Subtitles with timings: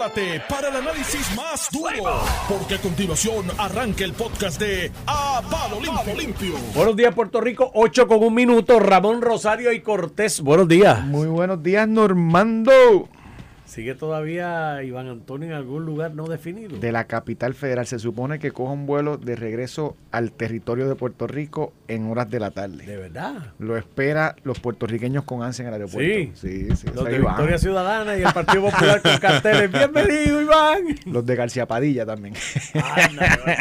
[0.00, 5.78] prepárate para el análisis más duro, porque a continuación arranca el podcast de A Palo
[5.80, 6.14] Limpio.
[6.16, 6.54] Limpio.
[6.74, 7.70] Buenos días, Puerto Rico.
[7.74, 8.78] 8 con un minuto.
[8.80, 10.40] Ramón Rosario y Cortés.
[10.40, 11.04] Buenos días.
[11.04, 12.72] Muy buenos días, Normando.
[13.70, 16.76] ¿Sigue todavía Iván Antonio en algún lugar no definido?
[16.78, 17.86] De la capital federal.
[17.86, 22.28] Se supone que coja un vuelo de regreso al territorio de Puerto Rico en horas
[22.28, 22.84] de la tarde.
[22.84, 23.52] ¿De verdad?
[23.60, 26.00] Lo espera los puertorriqueños con ansia en el aeropuerto.
[26.00, 26.74] Sí, sí.
[26.74, 29.70] sí los de Victoria Ciudadana y el Partido Popular con carteles.
[29.70, 30.82] Bienvenido, Iván.
[31.06, 32.34] Los de García Padilla también.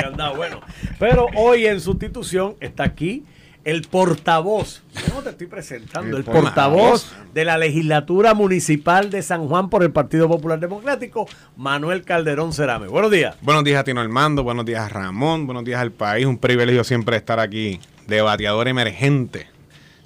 [0.03, 0.59] Anda, bueno.
[0.97, 3.25] Pero hoy en sustitución está aquí
[3.63, 6.17] el portavoz, ¿cómo te estoy presentando?
[6.17, 11.27] El, portavoz de la legislatura municipal de San Juan por el Partido Popular Democrático,
[11.57, 12.87] Manuel Calderón Cerame.
[12.87, 13.35] Buenos días.
[13.41, 16.25] Buenos días a Tino Armando, buenos días a Ramón, buenos días al país.
[16.25, 19.47] Un privilegio siempre estar aquí, debateador emergente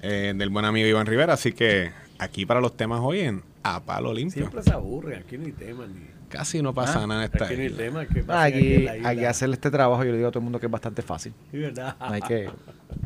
[0.02, 1.34] eh, del buen amigo Iván Rivera.
[1.34, 4.42] Así que aquí para los temas hoy en A Palo Limpio.
[4.42, 7.44] Siempre se aburre, aquí no hay tema ni Casi no pasa ah, nada en esta.
[7.44, 8.00] Aquí, tema,
[8.42, 10.72] aquí, hay que hacer este trabajo, yo le digo a todo el mundo que es
[10.72, 11.32] bastante fácil.
[11.52, 11.94] Sí, ¿verdad?
[12.00, 12.50] No hay que,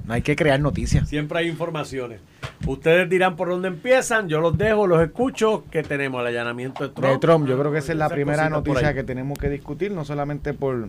[0.07, 1.07] no hay que crear noticias.
[1.07, 2.21] Siempre hay informaciones.
[2.67, 5.65] Ustedes dirán por dónde empiezan, yo los dejo, los escucho.
[5.71, 6.23] que tenemos?
[6.23, 7.07] El allanamiento de Trump.
[7.07, 10.07] De Trump, yo creo que esa es la primera noticia que tenemos que discutir, no
[10.07, 10.89] solamente por,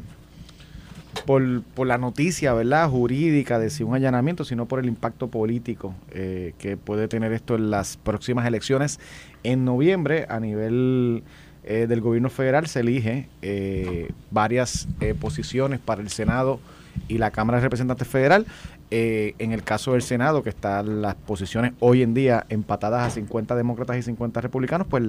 [1.25, 2.89] por, por, la noticia, ¿verdad?
[2.89, 7.55] Jurídica de si un allanamiento, sino por el impacto político eh, que puede tener esto
[7.55, 9.01] en las próximas elecciones
[9.43, 11.23] en noviembre a nivel
[11.63, 16.59] eh, del gobierno federal se elige eh, varias eh, posiciones para el Senado
[17.07, 18.45] y la Cámara de Representantes Federal.
[18.91, 23.55] en el caso del Senado, que están las posiciones hoy en día empatadas a 50
[23.55, 25.03] demócratas y 50 republicanos, pues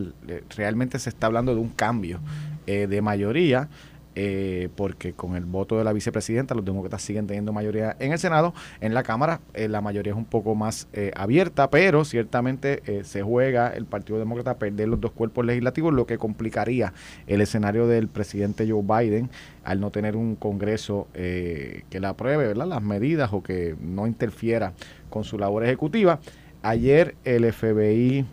[0.54, 2.20] realmente se está hablando de un cambio
[2.66, 3.68] de mayoría
[4.16, 8.18] eh, porque con el voto de la vicepresidenta los demócratas siguen teniendo mayoría en el
[8.18, 8.52] Senado.
[8.80, 13.22] En la Cámara eh, la mayoría es un poco más eh, abierta, pero ciertamente se
[13.22, 16.92] juega el Partido Demócrata a perder los dos cuerpos legislativos, lo que complicaría
[17.28, 19.30] el escenario del presidente Joe Biden
[19.62, 22.66] al no tener un Congreso que le apruebe ¿verdad?
[22.66, 24.72] las medidas o que no interfiera
[25.08, 26.18] con su labor ejecutiva.
[26.62, 28.26] Ayer el FBI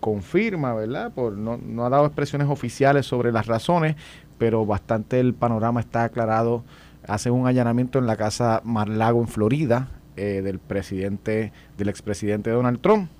[0.00, 1.12] confirma, ¿verdad?
[1.12, 3.96] Por, no, no, ha dado expresiones oficiales sobre las razones,
[4.40, 6.64] pero bastante el panorama está aclarado.
[7.06, 12.80] Hace un allanamiento en la casa Mar-Lago en Florida eh, del presidente, del expresidente Donald
[12.80, 13.10] Trump.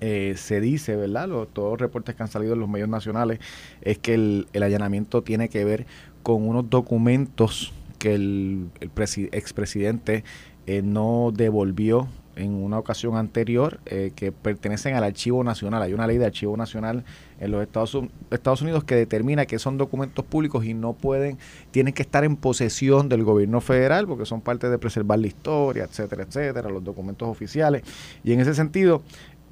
[0.00, 1.28] Eh, se dice, ¿verdad?
[1.52, 3.38] todos los reportes que han salido en los medios nacionales
[3.82, 5.84] es que el, allanamiento tiene que ver
[6.22, 8.90] con unos documentos que el, el
[9.32, 10.24] expresidente
[10.66, 12.08] eh, no devolvió
[12.40, 15.82] en una ocasión anterior eh, que pertenecen al Archivo Nacional.
[15.82, 17.04] Hay una ley de Archivo Nacional
[17.38, 21.38] en los Estados, Unidos que determina que son documentos públicos y no pueden,
[21.70, 25.84] tienen que estar en posesión del gobierno federal porque son parte de preservar la historia,
[25.84, 27.82] etcétera, etcétera, los documentos oficiales.
[28.24, 29.02] Y en ese sentido,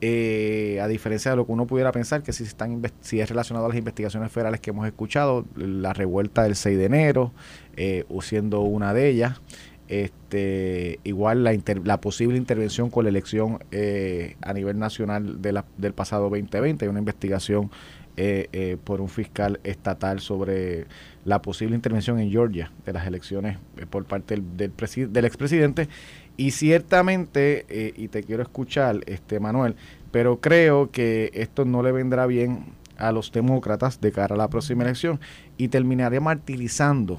[0.00, 3.66] eh, a diferencia de lo que uno pudiera pensar, que si, están si es relacionado
[3.66, 7.32] a las investigaciones federales que hemos escuchado, la revuelta del 6 de enero,
[7.76, 9.40] eh, siendo una de ellas,
[9.88, 15.64] este, igual la, la posible intervención con la elección eh, a nivel nacional de la,
[15.78, 17.70] del pasado 2020, hay una investigación
[18.16, 20.86] eh, eh, por un fiscal estatal sobre
[21.24, 23.58] la posible intervención en Georgia de las elecciones
[23.90, 25.88] por parte del, del, del expresidente.
[26.36, 29.74] Y ciertamente, y te quiero escuchar, este Manuel,
[30.12, 32.64] pero creo que esto no le vendrá bien
[32.96, 35.18] a los demócratas de cara a la próxima elección.
[35.56, 37.18] Y terminaría martirizando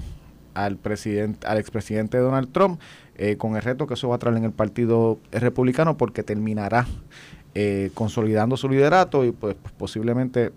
[0.65, 2.79] al presidente, al expresidente Donald Trump,
[3.17, 6.87] eh, con el reto que eso va a traer en el Partido Republicano, porque terminará
[7.55, 10.51] eh, consolidando su liderato y pues, posiblemente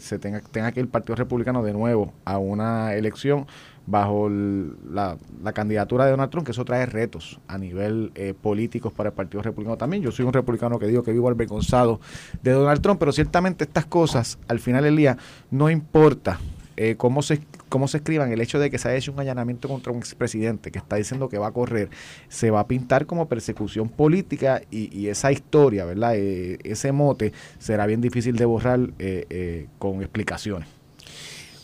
[0.00, 3.46] se tenga, tenga que ir el Partido Republicano de nuevo a una elección
[3.86, 5.16] bajo la,
[5.54, 9.42] candidatura de Donald Trump, que eso trae retos a nivel eh, políticos para el Partido
[9.42, 10.02] Republicano también.
[10.02, 12.00] Yo soy un republicano que digo que vivo avergonzado
[12.42, 15.16] de Donald Trump, pero ciertamente estas cosas, al final del día,
[15.50, 16.38] no importa
[16.76, 17.40] eh, cómo, se,
[17.76, 20.70] cómo se escriban, el hecho de que se haya hecho un allanamiento contra un expresidente
[20.70, 21.90] que está diciendo que va a correr,
[22.26, 26.14] se va a pintar como persecución política y, esa historia, ¿verdad?
[26.16, 30.66] Eh, ese mote será bien difícil de borrar eh, con explicaciones.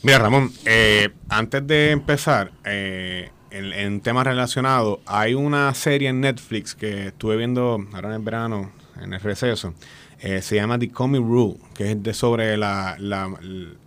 [0.03, 0.53] Mira, Ramón,
[1.31, 7.87] antes de empezar, en, en temas relacionados, hay una serie en Netflix que estuve viendo
[7.95, 8.71] ahora en el verano,
[9.01, 9.73] en el receso,
[10.23, 12.97] eh, se llama The Comey Rule, que es de sobre la,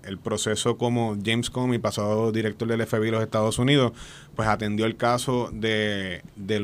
[0.03, 3.93] el proceso como James Comey, pasado director del FBI de los Estados Unidos,
[4.35, 6.59] pues atendió el caso de, de,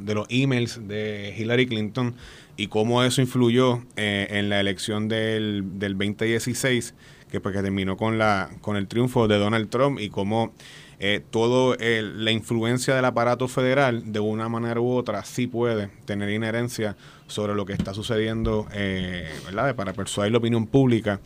[0.00, 2.14] de los emails de Hillary Clinton
[2.56, 6.94] y cómo eso influyó eh, en la elección del, del 2016
[7.30, 10.52] que, pues, terminó con, la, con el triunfo de Donald Trump y cómo
[11.00, 16.28] eh, todo la influencia del aparato federal, de una manera u otra, sí puede tener
[16.28, 16.94] inherencia
[17.30, 19.74] sobre lo que está sucediendo, eh, ¿verdad?
[19.74, 21.20] Para persuadir la opinión pública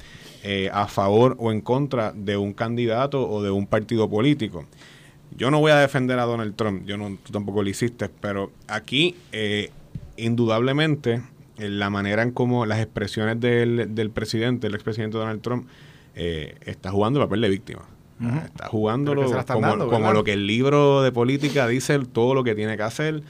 [0.44, 4.64] eh, a favor o en contra de un candidato o de un partido político.
[5.36, 8.52] Yo no voy a defender a Donald Trump, yo no, tú tampoco lo hiciste, pero
[8.68, 9.70] aquí, eh,
[10.16, 11.22] indudablemente,
[11.58, 15.68] la manera en cómo las expresiones del, presidente, el expresidente Donald Trump,
[16.14, 17.82] está jugando el papel de víctima.
[18.44, 22.76] Está jugándolo como, como lo que el libro de política dice, todo lo que tiene
[22.76, 23.22] que hacer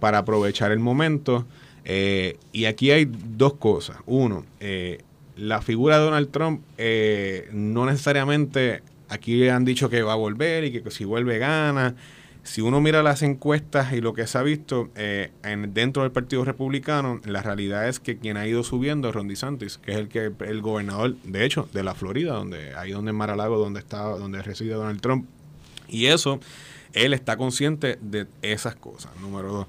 [0.00, 1.46] para aprovechar el momento.
[1.84, 3.98] Eh, y aquí hay dos cosas.
[4.06, 5.02] Uno, eh,
[5.36, 10.64] la figura de Donald Trump eh, no necesariamente, aquí han dicho que va a volver
[10.64, 11.94] y que, si vuelve gana.
[12.44, 16.44] Si uno mira las encuestas y lo que se ha visto en, dentro del Partido
[16.44, 20.08] Republicano, la realidad es que quien ha ido subiendo es Ron DeSantis, que es el
[20.08, 24.02] que el gobernador, de hecho, de la Florida, donde ahí donde en Mar-a-Lago, donde está,
[24.02, 25.26] donde reside Donald Trump.
[25.88, 26.38] Y eso,
[26.92, 29.12] él está consciente de esas cosas.
[29.20, 29.66] Número dos.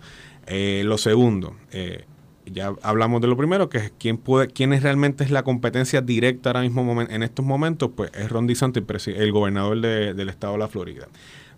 [0.47, 2.05] Eh, lo segundo, eh,
[2.45, 6.01] ya hablamos de lo primero, que es quién puede, quién es realmente es la competencia
[6.01, 10.59] directa ahora mismo en estos momentos, pues es Ron DeSantis, el gobernador del estado de
[10.59, 11.07] la Florida.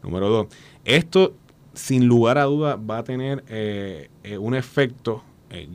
[0.08, 0.48] Número dos,
[0.86, 1.36] esto
[1.74, 4.10] sin lugar a duda va a tener eh,
[4.40, 5.24] un efecto,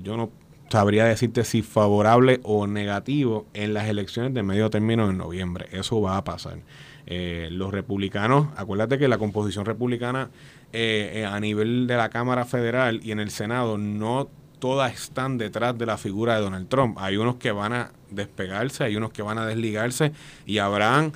[0.02, 0.30] yo no
[0.68, 5.66] sabría decirte si favorable o negativo en las elecciones de medio término en noviembre.
[5.70, 6.58] Eso va a pasar.
[7.06, 10.30] los republicanos, acuérdate que la composición republicana
[10.74, 15.36] eh, eh, a nivel de la Cámara Federal y en el Senado no todas están
[15.36, 16.96] detrás de la figura de Donald Trump.
[16.98, 20.12] Hay unos que van a despegarse, hay unos que van a desligarse
[20.46, 21.12] y habrán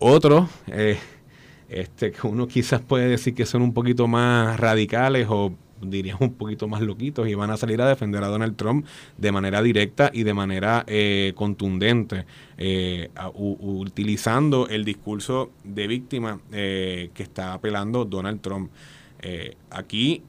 [0.00, 0.98] otros eh,
[1.74, 6.34] este, que uno quizás puede decir que son un poquito más radicales o diríamos un
[6.34, 8.86] poquito más loquitos y van a salir a defender a Donald Trump
[9.18, 12.24] de manera directa y de manera eh, contundente,
[12.56, 18.70] eh, utilizando el discurso de víctima eh, que está apelando Donald Trump.
[19.70, 20.22] aquí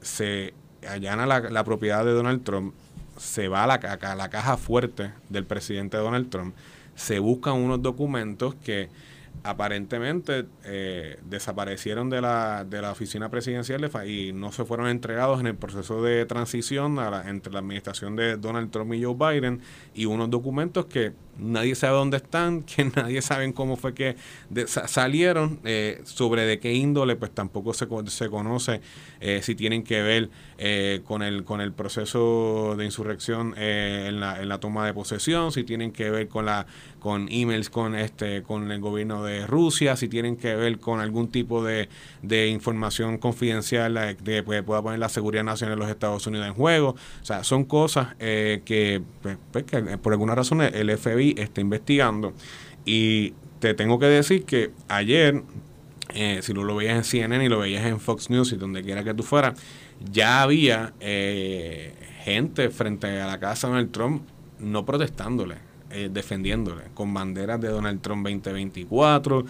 [0.00, 0.54] se
[0.88, 2.74] allana la, propiedad de Donald Trump,
[3.16, 6.54] se va a la, a la caja fuerte del presidente Donald Trump,
[6.94, 8.88] se buscan unos documentos que
[9.42, 15.46] aparentemente eh, desaparecieron de la, de la oficina presidencial y no se fueron entregados en
[15.46, 19.60] el proceso de transición entre la administración de Donald Trump y Joe Biden
[19.94, 24.16] y unos documentos que nadie sabe dónde están, que nadie sabe cómo fue que
[24.66, 28.80] salieron, eh, sobre de qué índole, pues tampoco se, se conoce
[29.20, 30.30] eh, si tienen que ver
[31.04, 35.64] con, el, con el proceso de insurrección en, la, en la toma de posesión, si
[35.64, 36.66] tienen que ver con la
[37.04, 41.28] con emails con este con el gobierno de Rusia, si tienen que ver con algún
[41.28, 41.90] tipo de,
[42.22, 46.54] de información confidencial de, que pueda poner la seguridad nacional de los Estados Unidos en
[46.54, 46.96] juego.
[47.20, 52.32] O sea, son cosas que, pues, pues, que por alguna razón el FBI está investigando.
[52.86, 55.42] Y te tengo que decir que ayer,
[56.14, 58.82] eh, si lo, lo veías en CNN y lo veías en Fox News y donde
[58.82, 59.60] quiera que tú fueras,
[60.10, 61.92] ya había eh,
[62.24, 64.22] gente frente a la casa de Donald Trump
[64.58, 65.73] no protestándole.
[65.94, 69.44] Eh, defendiéndole con banderas de Donald Trump 2024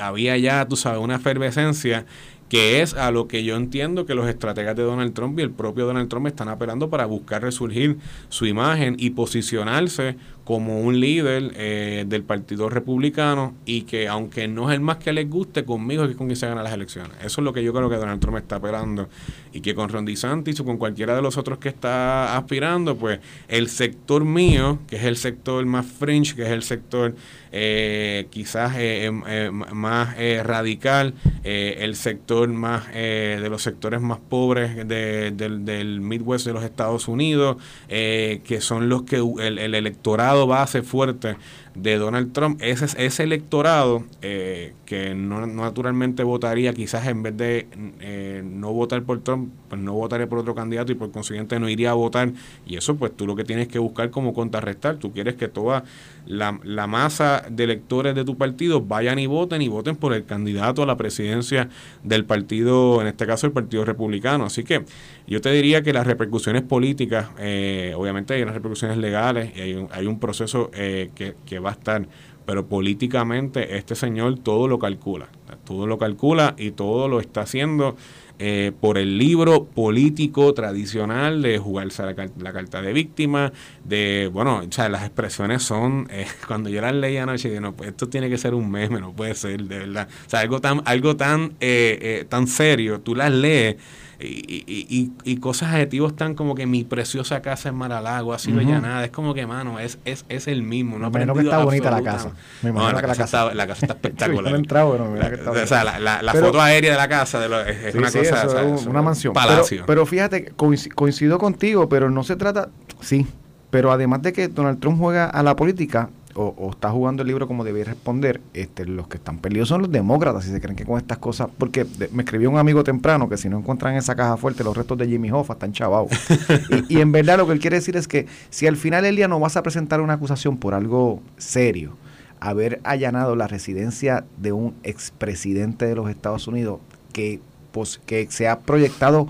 [0.00, 2.06] había ya tú sabes una efervescencia
[2.50, 5.52] que es a lo que yo entiendo que los estrategas de Donald Trump y el
[5.52, 7.98] propio Donald Trump están apelando para buscar resurgir
[8.28, 14.70] su imagen y posicionarse como un líder eh, del Partido Republicano y que aunque no
[14.70, 17.12] es el más que les guste, conmigo es con quien se gana las elecciones.
[17.18, 19.08] Eso es lo que yo creo que Donald Trump está apelando
[19.52, 23.20] y que con Ron DeSantis o con cualquiera de los otros que está aspirando, pues
[23.48, 27.14] el sector mío, que es el sector más fringe, que es el sector
[27.52, 35.64] eh, quizás eh, em, más radical, el sector más de los sectores más pobres del,
[35.64, 37.56] del Midwest de los Estados Unidos,
[37.88, 41.36] que son los que el electorado base fuerte
[41.74, 47.68] de Donald Trump, ese, ese electorado eh, que no, naturalmente votaría, quizás en vez de
[48.00, 51.68] eh, no votar por Trump, pues no votaría por otro candidato y por consiguiente no
[51.68, 52.32] iría a votar.
[52.66, 54.96] Y eso pues tú lo que tienes que buscar como contrarrestar.
[54.96, 55.84] Tú quieres que toda
[56.26, 60.24] la, la masa de electores de tu partido vayan y voten y voten por el
[60.24, 61.68] candidato a la presidencia
[62.02, 64.44] del partido, en este caso el Partido Republicano.
[64.44, 64.84] Así que
[65.28, 69.74] yo te diría que las repercusiones políticas, eh, obviamente hay unas repercusiones legales y hay
[69.74, 72.06] un, hay un proceso que, que va a estar.
[72.46, 75.28] Pero políticamente este señor todo lo calcula,
[75.64, 77.96] todo lo calcula y todo lo está haciendo
[78.42, 83.52] eh, por el libro político tradicional de jugarse la, la, carta de víctima,
[83.84, 87.74] de, bueno, o sea, las expresiones son, eh, cuando yo las leí anoche, dije, no,
[87.74, 90.08] pues esto tiene que ser un meme, no puede ser, de verdad.
[90.26, 93.76] O sea, algo tan, algo tan, eh, tan serio, tú las lees
[94.20, 98.58] y, y, y, cosas adjetivos tan como que mi preciosa casa en Maralago ha sido
[98.58, 100.98] uh Es como que, mano, es, es, es el mismo.
[100.98, 102.32] No me que está bonita la casa.
[102.62, 104.54] Me no, la, casa Está, la casa está espectacular.
[104.54, 108.10] entrado, la, que o sea, la, la, foto aérea de la casa de es, una
[108.10, 108.74] cosa.
[108.74, 109.32] es una mansión.
[109.32, 109.78] Palacio.
[109.78, 110.52] Pero, pero fíjate,
[110.94, 112.68] coincido contigo, pero no se trata.
[113.00, 113.26] Sí,
[113.70, 117.46] pero además de que Donald Trump juega a la política, o, está jugando el libro
[117.46, 120.84] como debía responder, este, los que están perdidos son los demócratas, si se creen que
[120.84, 124.36] con estas cosas, porque me escribió un amigo temprano que si no encuentran esa caja
[124.36, 126.10] fuerte los restos de Jimmy Hoffa están chavados.
[126.88, 129.16] y, y, en verdad lo que él quiere decir es que si al final el
[129.16, 131.96] día no vas a presentar una acusación por algo serio,
[132.40, 136.80] haber allanado la residencia de un expresidente de los Estados Unidos
[137.12, 139.28] que, pues, que se ha proyectado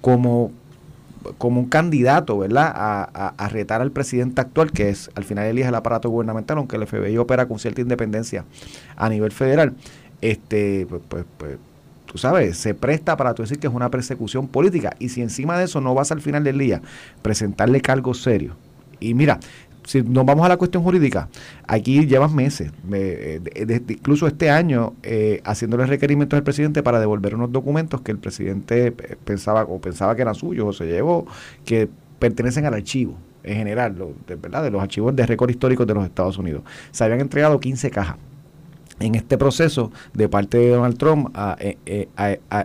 [0.00, 0.52] como
[1.38, 5.68] como un candidato, ¿verdad?, a, a, retar al presidente actual, que es al final elige
[5.68, 8.44] el aparato gubernamental, aunque el FBI opera con cierta independencia
[8.96, 9.74] a nivel federal,
[10.20, 11.58] este, pues, pues, pues
[12.06, 14.96] tú sabes, se presta para tú decir que es una persecución política.
[14.98, 16.80] Y si encima de eso no vas al final del día
[17.22, 18.56] presentarle cargos serios.
[19.00, 19.38] Y mira,
[19.88, 21.30] si nos vamos a la cuestión jurídica,
[21.66, 23.40] aquí llevas meses, eh,
[23.88, 28.88] incluso este año, eh, haciéndole requerimientos al presidente para devolver unos documentos que el presidente
[28.88, 31.26] eh, pensaba o pensaba que eran suyos o se llevó,
[31.64, 34.62] que pertenecen al archivo en general, de, ¿verdad?
[34.62, 36.64] de los archivos de récord históricos de los Estados Unidos.
[36.90, 38.16] Se habían entregado 15 cajas
[39.00, 42.08] en este proceso de parte de Donald Trump eh, eh,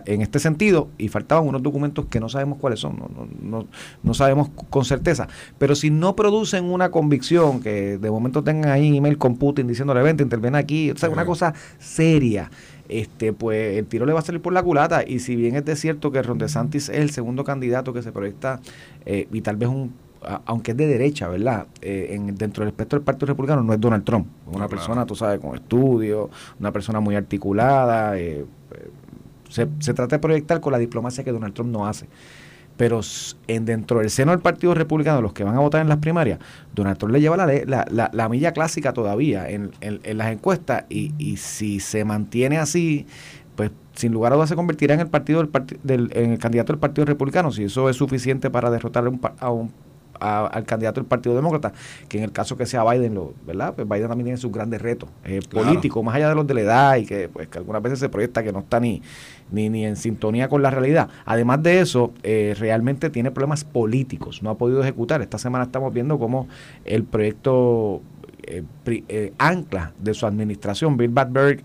[0.06, 3.66] en este sentido y faltaban unos documentos que no sabemos cuáles son, no, no,
[4.02, 5.28] no, sabemos con certeza.
[5.58, 10.02] Pero si no producen una convicción, que de momento tengan ahí email con Putin diciéndole,
[10.02, 12.50] vente, interviene aquí, o sea, una cosa seria,
[12.88, 15.64] este pues el tiro le va a salir por la culata y si bien es
[15.64, 18.60] de cierto que Ron DeSantis es el segundo candidato que se proyecta
[19.06, 19.92] eh, y tal vez un
[20.44, 21.66] aunque es de derecha, ¿verdad?
[21.80, 25.14] Eh, en, dentro del espectro del Partido Republicano no es Donald Trump, una persona, tú
[25.14, 28.18] sabes, con estudios, una persona muy articulada.
[28.18, 28.90] Eh, eh,
[29.48, 32.06] se, se, trata de proyectar con la diplomacia que Donald Trump no hace.
[32.76, 33.00] Pero
[33.46, 36.40] en, dentro del seno del Partido Republicano, los que van a votar en las primarias,
[36.74, 41.12] Donald Trump le lleva la, la, la, milla clásica todavía en, en, las encuestas y,
[41.16, 43.06] y si se mantiene así,
[43.54, 45.48] pues sin lugar a dudas se convertirá en el partido
[45.84, 49.04] del, en el candidato del Partido Republicano si eso es suficiente para derrotar
[49.38, 49.72] a un,
[50.24, 51.72] al candidato del Partido Demócrata,
[52.08, 53.74] que en el caso que sea Biden, lo, ¿verdad?
[53.74, 56.60] Pues Biden también tiene sus grandes retos eh, políticos, más allá de los de la
[56.60, 59.02] edad y que, pues, que algunas veces se proyecta que no está ni,
[59.50, 61.08] ni, ni en sintonía con la realidad.
[61.24, 65.22] Además de eso, eh, realmente tiene problemas políticos, no ha podido ejecutar.
[65.22, 66.48] Esta semana estamos viendo cómo
[66.84, 68.02] el proyecto
[68.46, 71.62] eh, ancla de su administración, Bill Badberg,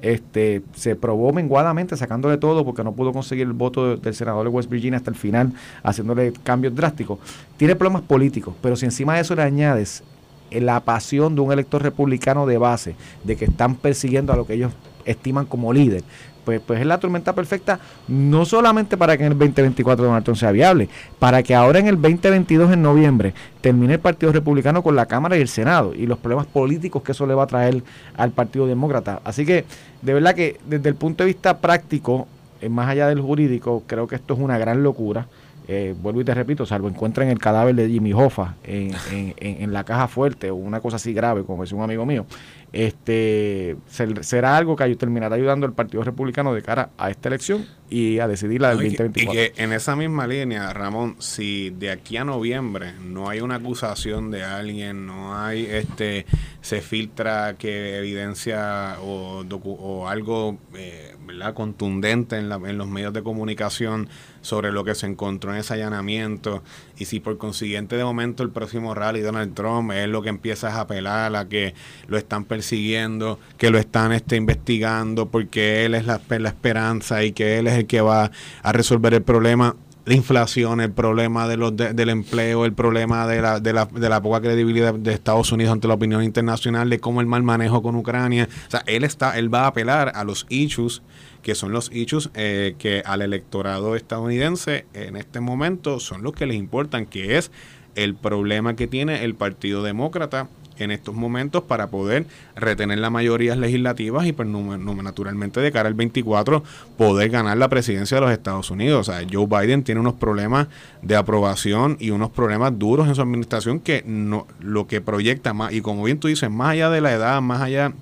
[0.00, 4.50] este, se probó menguadamente sacándole todo porque no pudo conseguir el voto del senador de
[4.50, 5.52] West Virginia hasta el final,
[5.82, 7.18] haciéndole cambios drásticos.
[7.56, 10.02] Tiene problemas políticos, pero si encima de eso le añades
[10.50, 14.54] la pasión de un elector republicano de base, de que están persiguiendo a lo que
[14.54, 14.72] ellos
[15.04, 16.04] estiman como líder,
[16.48, 17.78] pues, pues es la tormenta perfecta,
[18.08, 20.88] no solamente para que en el 2024 Donald Trump sea viable,
[21.18, 25.36] para que ahora en el 2022, en noviembre, termine el Partido Republicano con la Cámara
[25.36, 27.82] y el Senado y los problemas políticos que eso le va a traer
[28.16, 29.20] al Partido Demócrata.
[29.24, 29.66] Así que,
[30.00, 32.26] de verdad que desde el punto de vista práctico,
[32.62, 35.26] eh, más allá del jurídico, creo que esto es una gran locura.
[35.70, 39.70] Eh, vuelvo y te repito, salvo encuentren el cadáver de Jimmy Hoffa en, en, en,
[39.74, 42.24] la caja fuerte o una cosa así grave, como decía un amigo mío,
[42.72, 43.76] este
[44.20, 48.28] será algo que terminará ayudando al Partido Republicano de cara a esta elección y a
[48.28, 49.32] decidir la del 2024.
[49.32, 53.56] Y que en esa misma línea, Ramón, si de aquí a noviembre no hay una
[53.56, 56.26] acusación de alguien, no hay este
[56.60, 61.54] se filtra que evidencia o, o algo eh, ¿verdad?
[61.54, 64.08] contundente en, la, en los medios de comunicación
[64.42, 66.62] sobre lo que se encontró en ese allanamiento
[66.98, 70.74] y si por consiguiente de momento el próximo rally Donald Trump es lo que empieza
[70.74, 71.74] a apelar a que
[72.06, 77.30] lo están persiguiendo, que lo están este, investigando porque él es la, la esperanza y
[77.30, 81.56] que él es el que va a resolver el problema la inflación, el problema de
[81.56, 85.52] los del empleo, el problema de la, de, la, de la poca credibilidad de Estados
[85.52, 88.48] Unidos ante la opinión internacional, de cómo el mal manejo con Ucrania.
[88.66, 91.02] O sea, él está, él va a apelar a los issues
[91.42, 96.46] que son los issues eh, que al electorado estadounidense en este momento son los que
[96.46, 97.52] les importan, que es
[97.94, 100.48] el problema que tiene el Partido Demócrata
[100.78, 105.94] en estos momentos para poder retener las mayorías legislativas y pues, naturalmente de cara al
[105.94, 106.62] 24
[106.96, 109.08] poder ganar la presidencia de los Estados Unidos.
[109.08, 110.68] O sea, Joe Biden tiene unos problemas
[111.02, 115.72] de aprobación y unos problemas duros en su administración que no lo que proyecta más
[115.72, 117.92] y como bien tú dices, más allá de la edad, más allá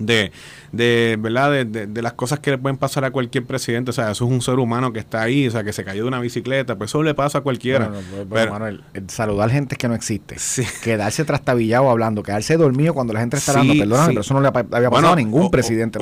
[0.00, 0.32] de,
[0.72, 3.90] de verdad de, de, las cosas que le pueden pasar a cualquier presidente.
[3.90, 6.02] O sea eso es un ser humano que está ahí o sea que se cayó
[6.02, 6.76] de una bicicleta.
[6.76, 7.90] Pues eso le pasa a cualquiera.
[8.28, 10.36] Pero, Manuel, saludar gente que no existe.
[10.82, 13.74] Quedarse trastabillado hablando quedarse dormido cuando la gente está hablando.
[13.74, 15.98] Perdóname pero eso no le había pasado a ningún presidente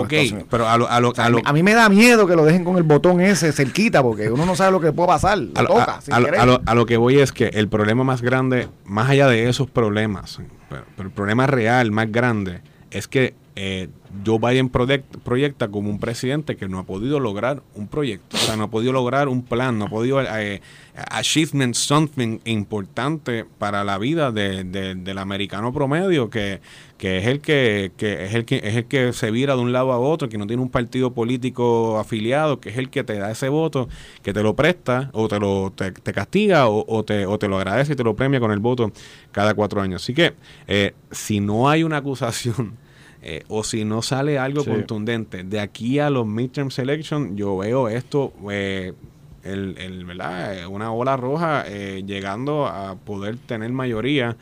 [0.50, 1.12] pero a, lo, a, lo,
[1.44, 4.46] a, mí me da miedo que lo dejen con el botón ese cerquita porque uno
[4.46, 5.38] no sabe lo que puede pasar.
[5.54, 6.00] A, toca,
[6.46, 9.68] lo, a, lo, que voy es que el problema más grande más allá de esos
[9.68, 13.88] problemas pero el problema real más grande es que eh,
[14.24, 18.56] Joe Biden proyecta como un presidente que no ha podido lograr un proyecto, o sea,
[18.56, 20.62] no ha podido lograr un plan, no ha podido eh,
[21.10, 26.60] achievement something importante para la vida del americano promedio, que,
[27.00, 29.98] es el que, es el que es el que se vira de un lado a
[29.98, 33.48] otro, que no tiene un partido político afiliado, que es el que te da ese
[33.48, 33.88] voto,
[34.22, 37.94] que te lo presta o te lo te, castiga o, te, o te lo agradece
[37.94, 38.92] y te lo premia con el voto
[39.32, 40.02] cada cuatro años.
[40.02, 40.34] Así que
[40.68, 42.78] eh, si no hay una acusación
[43.22, 47.88] eh, o si no sale algo contundente de aquí a los midterm selection, yo veo
[47.88, 48.92] esto, eh,
[49.42, 50.58] el, el, ¿verdad?
[50.58, 54.36] Eh, una ola roja llegando a poder tener mayoría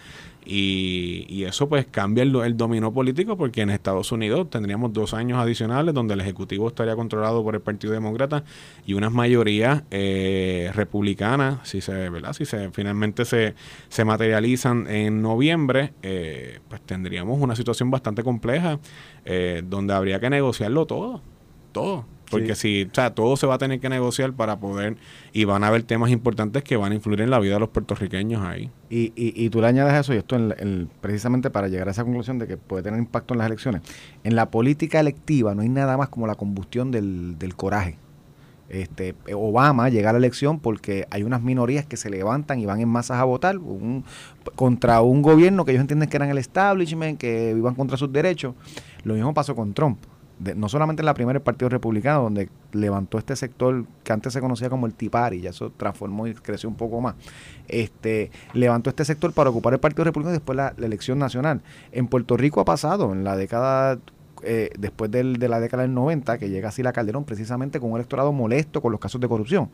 [0.48, 5.12] y, y, eso pues cambia el, el, dominó político porque en Estados Unidos tendríamos dos
[5.12, 8.44] años adicionales donde el Ejecutivo estaría controlado por el Partido Demócrata
[8.86, 12.32] y unas mayorías eh, republicanas, si se, ¿verdad?
[12.32, 13.56] Si se finalmente se,
[13.88, 18.78] se materializan en noviembre, eh, pues tendríamos una situación bastante compleja
[19.24, 21.22] eh, donde habría que negociarlo todo,
[21.72, 22.04] todo.
[22.30, 24.96] Porque si, o sea, todo se va a tener que negociar para poder,
[25.32, 27.68] y van a haber temas importantes que van a influir en la vida de los
[27.68, 28.70] puertorriqueños ahí.
[28.90, 32.04] Y, y, y tú le añades eso, y esto en, precisamente para llegar a esa
[32.04, 33.82] conclusión de que puede tener impacto en las elecciones.
[34.24, 37.98] En la política electiva no hay nada más como la combustión del, del coraje.
[38.68, 42.80] Este, Obama llega a la elección porque hay unas minorías que se levantan y van
[42.80, 44.04] en masas a votar un,
[44.56, 48.54] contra un gobierno que ellos entienden que eran el establishment, que iban contra sus derechos.
[49.04, 49.98] Lo mismo pasó con Trump
[50.38, 54.40] no solamente en la primera el Partido Republicano, donde levantó este sector que antes se
[54.40, 57.14] conocía como el Tipari, ya eso transformó y creció un poco más,
[57.68, 61.62] este levantó este sector para ocupar el Partido Republicano y después la, elección nacional.
[61.92, 63.98] En Puerto Rico ha pasado, en la década
[64.42, 67.90] eh, después del, de la década del 90, que llega así la Calderón, precisamente con
[67.90, 69.70] un electorado molesto con los casos de corrupción.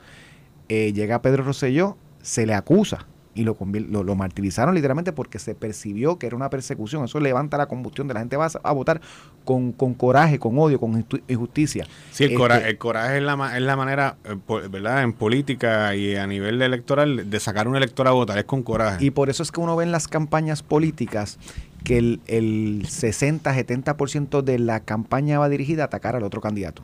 [0.69, 6.19] Eh, llega Pedro Rosselló, se le acusa y lo, lo, martirizaron literalmente porque se percibió
[6.19, 7.05] que era una persecución.
[7.05, 9.01] Eso levanta la combustión de la gente va a, votar
[9.45, 11.87] con, con, coraje, con odio, con injusticia.
[12.11, 14.37] Sí, el, este coraje, el coraje es la, es la manera, eh,
[14.71, 15.03] ¿verdad?
[15.03, 19.05] En política y a nivel electoral de sacar un elector a votar, es con coraje.
[19.05, 21.39] Y por eso es que uno ve en las campañas políticas
[21.85, 26.83] que el, el 60-70% de la campaña va dirigida a atacar al otro candidato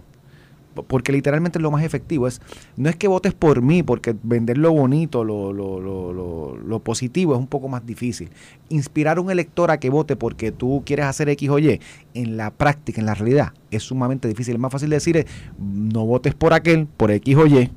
[0.86, 2.40] porque literalmente lo más efectivo es,
[2.76, 7.38] no es que votes por mí, porque vender lo bonito, lo, lo, lo, positivo es
[7.38, 8.30] un poco más difícil.
[8.68, 11.80] Inspirar a un elector a que vote porque tú quieres hacer X o Y,
[12.14, 14.54] en la práctica, en la realidad, es sumamente difícil.
[14.54, 15.26] Es más fácil decir,
[15.58, 17.70] no votes por aquel, por X o Y,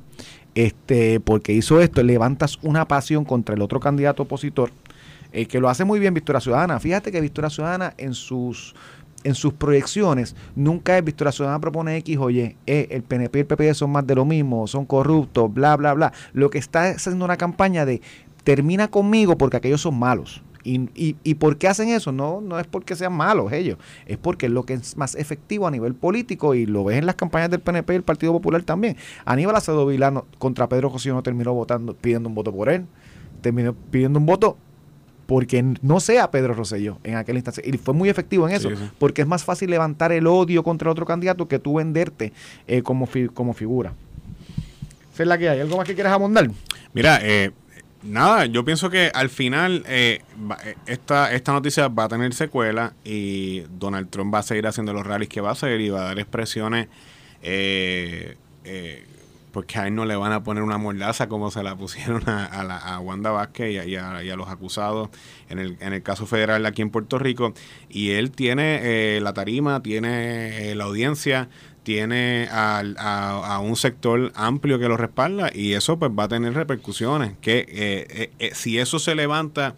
[0.54, 4.70] este, porque hizo esto, levantas una pasión contra el otro candidato opositor,
[5.32, 6.78] eh, que lo hace muy bien Victoria Ciudadana.
[6.78, 8.74] Fíjate que Victoria Ciudadana en sus
[9.24, 13.38] en sus proyecciones nunca he visto la ciudadana propone X o Y, eh, el PNP
[13.38, 16.12] y el PPD son más de lo mismo, son corruptos, bla, bla, bla.
[16.32, 18.00] Lo que está haciendo una campaña de
[18.44, 20.42] termina conmigo porque aquellos son malos.
[20.64, 22.12] Y, y, y, por qué hacen eso?
[22.12, 25.66] No, no es porque sean malos ellos, es porque es lo que es más efectivo
[25.66, 28.62] a nivel político y lo ves en las campañas del PNP y el Partido Popular
[28.62, 28.96] también.
[29.24, 32.86] Aníbal Acevedo Vilano contra Pedro José no terminó votando, pidiendo un voto por él,
[33.40, 34.56] terminó pidiendo un voto
[35.32, 37.62] porque no sea Pedro Rosselló en aquel instante.
[37.64, 38.68] Y fue muy efectivo en eso,
[38.98, 42.34] porque es más fácil levantar el odio contra el otro candidato que tú venderte
[42.66, 43.94] eh, como, como figura.
[45.10, 45.60] Esa es la que hay.
[45.60, 46.50] ¿Algo más que quieras abundar?
[46.92, 47.50] Mira, eh,
[48.02, 50.20] nada, yo pienso que al final eh,
[50.84, 55.06] esta, esta noticia va a tener secuela y Donald Trump va a seguir haciendo los
[55.06, 56.88] rallies que va a hacer y va a dar expresiones
[57.40, 58.36] eh,
[59.52, 62.64] porque a él no le van a poner una mordaza como se la pusieron a,
[62.64, 65.10] la, a Wanda Vázquez y a, los acusados
[65.48, 67.52] en el, en el caso federal aquí en Puerto Rico.
[67.88, 71.48] Y él tiene eh, la tarima, tiene eh, la audiencia,
[71.82, 77.34] tiene a, un sector amplio que lo respalda y eso pues va a tener repercusiones.
[77.40, 79.74] Que eh, si eso se levanta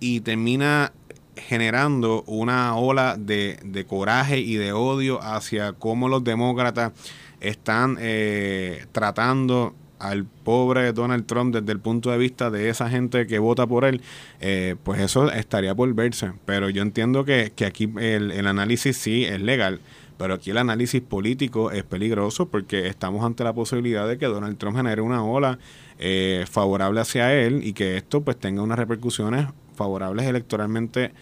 [0.00, 0.92] y termina
[1.36, 6.92] generando una ola de, de coraje y de odio hacia cómo los demócratas
[7.40, 13.26] están eh, tratando al pobre Donald Trump desde el punto de vista de esa gente
[13.26, 14.00] que vota por él,
[14.40, 16.32] eh, pues eso estaría por verse.
[16.44, 19.80] Pero yo entiendo que, aquí el, análisis sí es legal,
[20.16, 24.58] pero aquí el análisis político es peligroso porque estamos ante la posibilidad de que Donald
[24.58, 25.58] Trump genere una ola
[25.98, 31.12] eh, favorable hacia él y que esto pues tenga unas repercusiones favorables electoralmente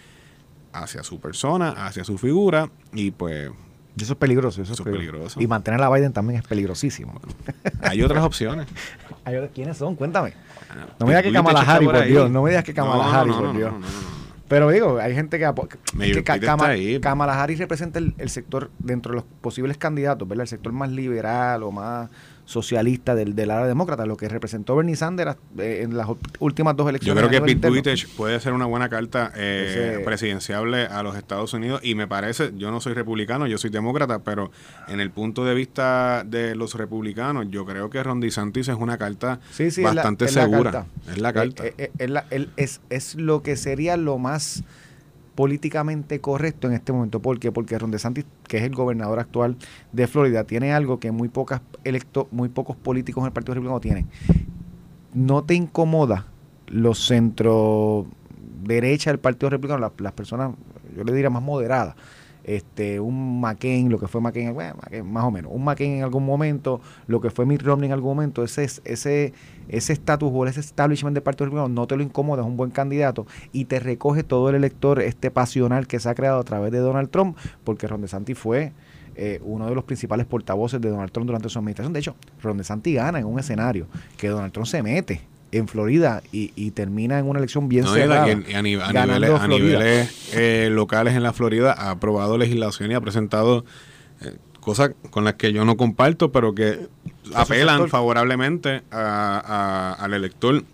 [0.73, 3.51] hacia su persona, hacia su figura y pues...
[4.03, 5.41] eso es peligroso, eso, es peligroso.
[5.41, 7.21] Y mantener a Biden también es peligrosísimo.
[7.83, 8.67] hay otras opciones.
[9.55, 9.97] ¿Quiénes son?
[9.97, 10.35] Cuéntame.
[10.99, 12.31] No me digas que Kamala Harris, por Dios.
[12.31, 13.75] No me digas que Kamala Harris, por Dios.
[14.49, 15.53] Pero digo, hay gente que,
[16.13, 20.43] que, Kamala Harris representa el, el, sector dentro de los posibles candidatos, ¿verdad?
[20.43, 22.11] El sector más liberal o más
[22.47, 26.89] socialista del, del área demócrata, lo que representó Bernie Sanders eh, en las últimas dos
[26.89, 27.23] elecciones.
[27.23, 31.53] Yo creo que Pete Buttigieg puede ser una buena carta eh, presidenciable a los Estados
[31.53, 34.53] Unidos y me parece, yo no soy republicano, yo soy demócrata, pero
[34.89, 38.97] en el punto de vista de los republicanos, yo creo que Ron DeSantis es una
[38.97, 39.41] carta
[39.83, 40.87] bastante segura.
[41.11, 41.65] es la carta.
[41.67, 41.91] Eh,
[42.57, 44.63] es, es lo que sería lo más
[45.37, 47.23] políticamente correcto en este momento.
[47.23, 47.39] ¿Por?
[47.53, 49.57] Porque Ron DeSantis, que es el gobernador actual
[49.93, 53.81] de Florida, tiene algo que muy pocas electo, muy pocos políticos en el Partido Republicano
[53.81, 54.09] tienen.
[55.15, 56.27] No te incomoda
[56.67, 58.07] los centro
[58.65, 60.53] derecha del Partido Republicano, las, las personas,
[60.97, 61.95] yo le diría más moderadas,
[62.47, 66.25] este, un McCain, lo que fue McCain, bueno, más o menos, un McCain en algún
[66.25, 69.33] momento, lo que fue Mitt Romney en algún momento, ese ese
[69.69, 72.71] ese status o ese establishment del Partido Republicano no te lo incomoda, es un buen
[72.71, 76.71] candidato y te recoge todo el elector este pasional que se ha creado a través
[76.71, 78.73] de Donald Trump, porque Ron DeSantis fue
[79.17, 81.93] eh, uno de los principales portavoces de Donald Trump durante su administración.
[81.93, 85.21] De hecho, Ron DeSantis gana en un escenario que Donald Trump se mete
[85.53, 88.25] en Florida y, termina en una elección bien cerrada.
[88.25, 93.65] a, niveles, eh, locales en la Florida ha aprobado legislación y ha presentado
[94.23, 96.89] eh, cosas con las que yo no comparto, pero que
[97.35, 100.65] apelan favorablemente al elector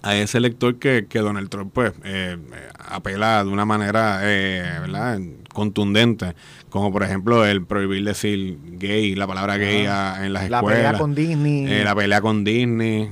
[0.00, 2.36] a ese elector que, que Donald Trump pues eh,
[2.78, 5.18] apela de una manera ¿verdad?
[5.52, 6.34] contundente
[6.70, 10.50] como por ejemplo el prohibir decir gay, la palabra gay en las escuelas.
[10.50, 11.66] La pelea con Disney.
[11.66, 13.10] Eh, la pelea con Disney,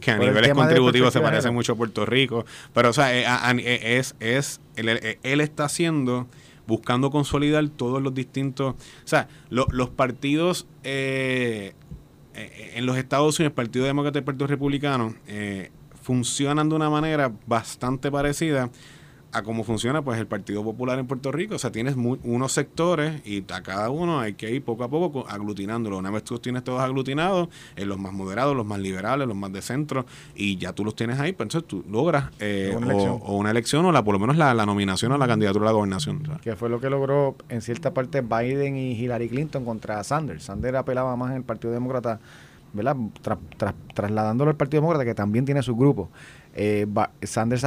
[0.00, 2.44] que, a niveles contributivos se parece mucho a Puerto Rico.
[2.72, 3.26] Pero, o sea, eh,
[3.58, 6.26] eh, es, es él, está haciendo,
[6.66, 8.74] buscando consolidar todos los distintos.
[8.74, 11.74] O sea, los partidos en
[12.86, 15.14] los Estados Unidos, el Partido Demócrata y el Partido Republicano,
[16.00, 18.70] funcionan de una manera bastante parecida
[19.30, 21.56] a cómo funciona pues el Partido Popular en Puerto Rico.
[21.56, 25.26] O sea, tienes unos sectores y a cada uno hay que ir poco a poco
[25.28, 25.98] aglutinándolo.
[25.98, 29.36] Una vez tú tienes todos aglutinados, en eh, los más moderados, los más liberales, los
[29.36, 33.36] más de centro, y ya tú los tienes ahí, pues entonces tú logras eh, o,
[33.36, 36.22] una elección o la, por lo menos la, nominación a la candidatura a la gobernación.
[36.42, 40.44] Que fue lo que logró en cierta parte Biden y Hillary Clinton contra Sanders.
[40.44, 42.20] Sanders apelaba más en el Partido Demócrata,
[42.72, 42.96] ¿verdad?
[43.94, 46.10] trasladándolo al Partido Demócrata, que también tiene su grupo.
[46.54, 46.86] Eh,
[47.22, 47.64] Sanders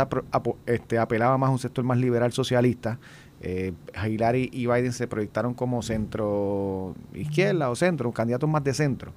[0.65, 2.99] este, apelaba más a un sector más liberal socialista.
[3.41, 3.73] Eh,
[4.05, 9.13] Hillary y Biden se proyectaron como centro izquierda o centro, candidatos más de centro.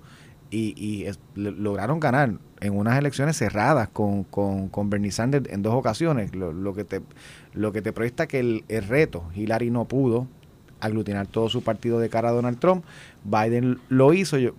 [0.51, 6.33] Y, lograron ganar en unas elecciones cerradas con, con, Bernie Sanders en dos ocasiones.
[6.37, 7.03] Lo, que te
[7.55, 10.29] lo que te proyecta que el, el, reto, Hillary no pudo
[10.79, 12.85] aglutinar todo su partido de cara a Donald Trump.
[13.25, 14.39] Biden lo hizo.
[14.39, 14.53] Yo,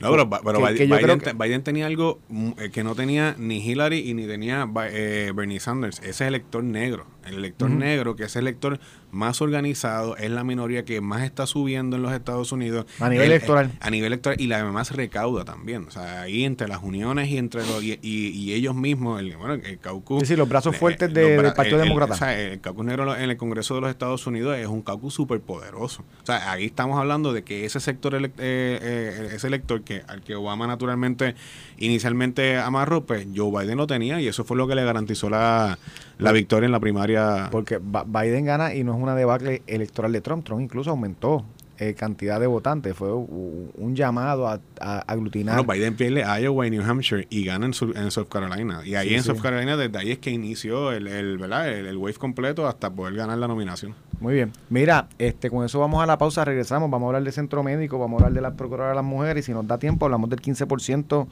[0.00, 4.68] no, pero, Biden, tenía algo mm, eh, que no tenía ni Hillary y ni tenía
[4.90, 6.00] eh, Bernie Sanders.
[6.02, 7.06] Ese elector negro.
[7.26, 8.80] El elector negro, que es el elector
[9.10, 12.86] más organizado, es la minoría que más está subiendo en los Estados Unidos.
[13.00, 13.72] A nivel electoral.
[13.80, 15.84] A nivel electoral y la más recauda también.
[15.86, 19.54] O sea, ahí entre las uniones y entre los y, y, ellos mismos, el, bueno,
[19.54, 20.26] el caucus.
[20.26, 22.14] Sí, los brazos fuertes del Partido Demócrata.
[22.14, 25.12] o sea, el caucus negro en el Congreso de los Estados Unidos es un caucus
[25.12, 26.04] súper poderoso.
[26.22, 30.20] O sea, ahí estamos hablando de que ese sector, eh, eh, ese elector que, al
[30.22, 31.34] que Obama naturalmente
[31.78, 35.78] inicialmente amarró, pues Joe Biden lo tenía y eso fue lo que le garantizó la
[36.18, 37.48] la victoria en la primaria.
[37.50, 40.44] Porque Biden gana y no es una debacle electoral de Trump.
[40.44, 41.44] Trump incluso aumentó
[41.78, 42.96] eh, cantidad de votantes.
[42.96, 44.60] Fue un, llamado a,
[45.06, 45.64] aglutinar.
[45.64, 48.82] Bueno, Biden pierde Iowa y New Hampshire y gana en, South Carolina.
[48.84, 51.68] Y ahí en South Carolina, desde ahí es que inició el, el, ¿verdad?
[51.68, 53.94] el, wave completo hasta poder ganar la nominación.
[54.20, 54.52] Muy bien.
[54.70, 56.90] Mira, este con eso vamos a la pausa, regresamos.
[56.90, 59.44] Vamos a hablar del centro médico, vamos a hablar de la Procuraduría de las Mujeres
[59.44, 61.28] y si nos da tiempo hablamos del 15%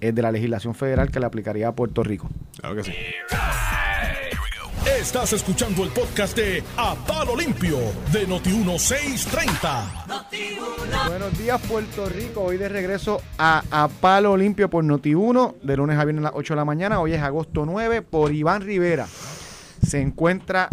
[0.00, 2.28] eh, de la legislación federal que le aplicaría a Puerto Rico.
[2.60, 2.92] Claro que sí.
[4.86, 7.76] Estás escuchando el podcast de A Palo Limpio
[8.12, 11.06] de Noti1630.
[11.06, 12.40] Buenos días, Puerto Rico.
[12.40, 16.32] Hoy de regreso a A Palo Limpio por Noti1, de lunes a viernes a las
[16.34, 17.00] 8 de la mañana.
[17.00, 19.06] Hoy es agosto 9 por Iván Rivera.
[19.86, 20.70] Se encuentra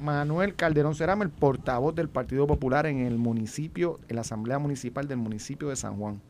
[0.00, 5.08] Manuel Calderón Cerama, el portavoz del Partido Popular en el municipio, en la Asamblea Municipal
[5.08, 6.20] del municipio de San Juan.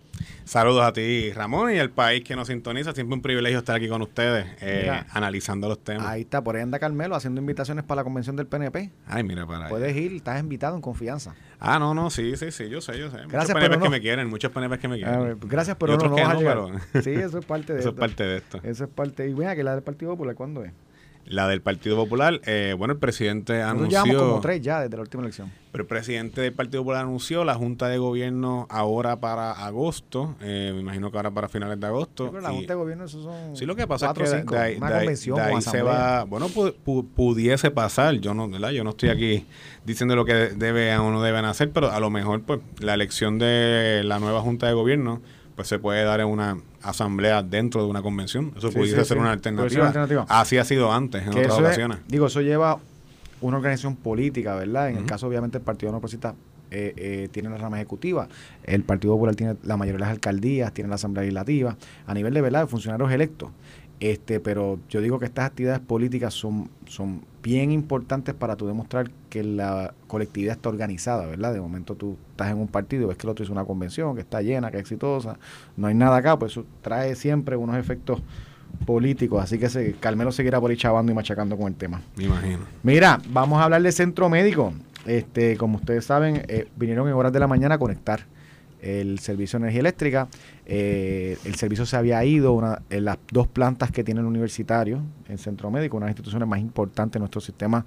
[0.45, 2.93] Saludos a ti, Ramón, y al país que nos sintoniza.
[2.93, 6.07] Siempre un privilegio estar aquí con ustedes, eh, analizando los temas.
[6.07, 8.91] Ahí está, por ahí anda Carmelo haciendo invitaciones para la convención del PNP.
[9.07, 11.35] Ay, mira para Puedes ir, estás invitado en confianza.
[11.59, 13.19] Ah, no, no, sí, sí, sí, yo sé, yo sé.
[13.29, 15.39] Gracias, muchos PNP que me quieren, muchos PNP que me quieren.
[15.43, 18.37] gracias, pero no, no, vas a Sí, eso es parte de Eso es parte de
[18.39, 18.61] esto.
[18.63, 19.29] Eso es parte.
[19.29, 20.73] Y mira, que la del Partido Popular, ¿cuándo es?
[21.31, 24.03] La del Partido Popular, eh, bueno, el presidente anunció...
[24.05, 25.51] llevamos como tres ya desde la última elección.
[25.71, 30.73] Pero el presidente del Partido Popular anunció la Junta de Gobierno ahora para agosto, eh,
[30.75, 32.25] me imagino que ahora para finales de agosto.
[32.25, 33.57] Sí, pero la y- Junta de Gobierno, eso son.
[33.57, 35.43] Sí, lo que pasa cuatro es que cinco, de, ahí- una de ahí- convención de
[35.45, 38.71] con ahí se va, bueno, pu- pu- pudiese pasar, yo no, ¿verdad?
[38.71, 39.47] Yo no estoy aquí
[39.87, 43.39] diciendo lo que debe o no deben hacer, pero a lo mejor pues la elección
[43.39, 45.23] de la nueva Junta de Gobierno
[45.61, 48.51] pues se puede dar en una asamblea dentro de una convención.
[48.57, 49.21] Eso Sí, pudiese sí, ser sí.
[49.21, 50.25] una alternativa.
[50.27, 51.99] Así ha sido antes en Que otras es- ocasiones.
[52.09, 52.79] digo, eso lleva
[53.43, 54.89] una organización política, ¿verdad?
[54.89, 56.35] En el caso, obviamente, el Partido No Progresista
[56.71, 58.27] eh, eh, tiene la rama ejecutiva,
[58.65, 62.33] el Partido Popular tiene la mayoría de las alcaldías, tiene la Asamblea Legislativa, a nivel
[62.33, 63.51] de, ¿verdad?, de funcionarios electos.
[64.01, 69.11] Este, pero yo digo que estas actividades políticas son, son bien importantes para tú demostrar
[69.29, 71.53] que la colectividad está organizada, ¿verdad?
[71.53, 74.23] De momento tú estás en un partido, ves que el otro hizo una convención, que
[74.23, 75.39] está llena, que es exitosa,
[75.77, 78.23] no hay nada acá, pues eso trae siempre unos efectos
[78.87, 82.01] políticos, así que se, Carmelo seguirá por ahí chavando y machacando con el tema.
[82.17, 82.61] Me imagino.
[82.83, 84.73] Mira, vamos a hablar del centro médico.
[85.05, 88.21] Este, como ustedes saben, eh, vinieron en horas de la mañana a conectar
[88.83, 90.29] el servicio de energía eléctrica.
[90.67, 95.03] Eh, el servicio se había ido una, en las dos plantas que tiene el universitario,
[95.29, 97.85] el centro médico, una de las instituciones más importantes de nuestro sistema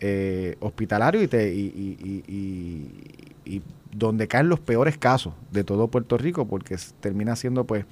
[0.00, 2.32] eh, hospitalario y, te- y, y-
[3.44, 7.86] y- donde caen los peores casos de todo Puerto Rico, porque termina siendo pues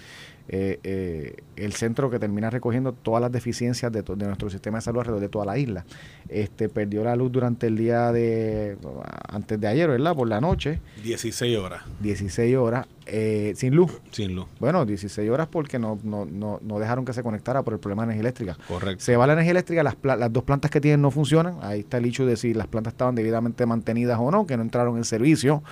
[0.48, 5.00] eh, eh, el centro que termina recogiendo todas las deficiencias de, nuestro sistema de salud
[5.00, 5.84] alrededor de toda la isla.
[6.28, 8.76] Este perdió la luz durante el día de
[9.28, 10.14] antes de ayer, ¿verdad?
[10.14, 14.00] Por la noche, 16 horas 16 horas eh, sin luz.
[14.10, 14.46] sin luz.
[14.58, 18.02] Bueno, 16 horas porque no, no, no, no dejaron que se conectara por el problema
[18.02, 18.58] de energía eléctrica.
[18.68, 19.04] Correcto.
[19.04, 21.58] Se va la energía eléctrica, las, las dos plantas que tienen no funcionan.
[21.62, 24.62] Ahí está el hecho de si las plantas estaban debidamente mantenidas o no, que no
[24.62, 25.62] entraron en servicio.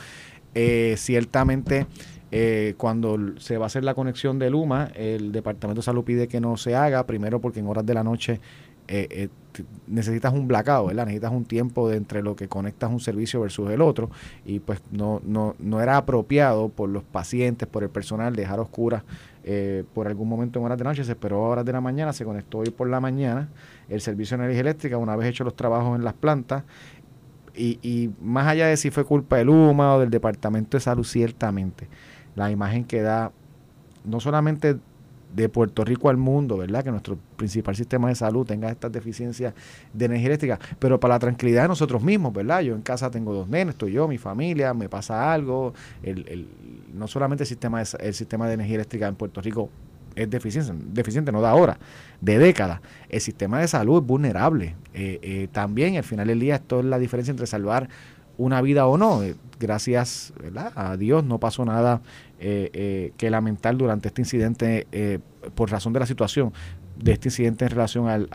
[0.55, 1.87] Eh, ciertamente,
[2.37, 6.27] eh, cuando se va a hacer la conexión de Luma, el Departamento de Salud pide
[6.27, 8.41] que no se haga, primero porque en horas de la noche
[8.89, 9.29] eh, eh,
[9.87, 11.07] necesitas un blackout, ¿verdad?
[11.07, 14.11] Necesitas un tiempo de entre lo que conectas un servicio versus el otro
[14.45, 19.05] y pues no, no, no era apropiado por los pacientes, por el personal dejar oscuras
[19.45, 22.13] eh, por algún momento en horas de noche, se esperó a horas de la mañana,
[22.13, 23.49] se conectó hoy por la mañana
[23.89, 26.65] el servicio de energía eléctrica una vez hechos los trabajos en las plantas
[27.55, 31.05] y, y más allá de si fue culpa del Luma o del Departamento de Salud,
[31.05, 31.87] ciertamente
[32.37, 33.33] la imagen que da
[34.05, 34.77] no solamente
[35.35, 36.85] de Puerto Rico al mundo, ¿verdad?
[36.85, 39.53] Que nuestro principal sistema de salud tenga estas deficiencias
[39.93, 42.61] de energía eléctrica, pero para la tranquilidad de nosotros mismos, ¿verdad?
[42.61, 46.49] Yo en casa tengo dos nenes, estoy yo, mi familia, me pasa algo, el, el-
[46.95, 49.71] no solamente el sistema, de, el sistema de energía eléctrica en Puerto Rico
[50.15, 51.79] es deficiente, deficiente no de ahora,
[52.21, 52.81] de décadas.
[53.09, 54.77] El sistema de salud es vulnerable.
[54.93, 57.89] Eh, eh, también, al final del día, esto es la diferencia entre salvar
[58.39, 59.23] una vida o no.
[59.23, 60.33] Eh, gracias
[60.75, 62.03] a Dios no pasó nada
[62.41, 65.21] eh, eh, que lamentar durante este incidente
[65.55, 66.53] por razón de la situación
[66.97, 68.29] de este incidente en relación al,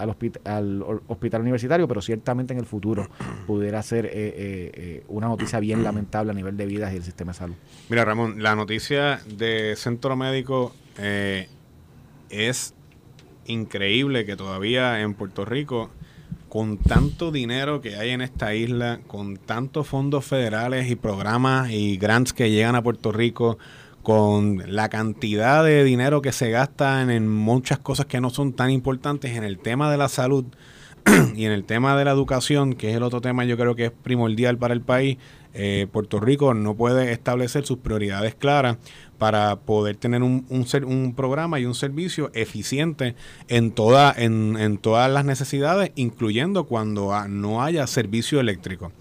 [1.07, 3.09] hospital universitario, pero ciertamente en el futuro
[3.47, 7.55] pudiera ser una noticia bien lamentable a nivel de vidas y del sistema de salud.
[7.89, 10.73] Mira, Ramón, la noticia de Centro Médico
[12.29, 12.73] es
[13.45, 15.89] increíble que todavía en Puerto Rico,
[16.49, 21.97] con tanto dinero que hay en esta isla, con tantos fondos federales y programas y
[21.97, 23.59] grants que llegan a Puerto Rico,
[24.01, 28.71] con la cantidad de dinero que se gastan en muchas cosas que no son tan
[28.71, 30.45] importantes en el tema de la salud
[31.35, 33.85] y en el tema de la educación, que es el otro tema yo creo que
[33.85, 35.17] es primordial para el país,
[35.53, 38.77] eh, Puerto Rico no puede establecer sus prioridades claras
[39.19, 43.15] para poder tener un, un, programa y un servicio eficiente
[43.47, 48.91] en, toda, en, en todas las necesidades, incluyendo cuando no haya servicio eléctrico.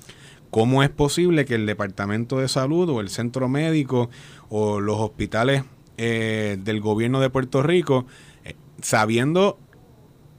[0.51, 4.11] ¿Cómo es posible que el Departamento de Salud o el Centro Médico
[4.49, 5.63] o los hospitales
[5.99, 8.07] eh, del gobierno de Puerto Rico,
[8.45, 9.59] eh, sabiendo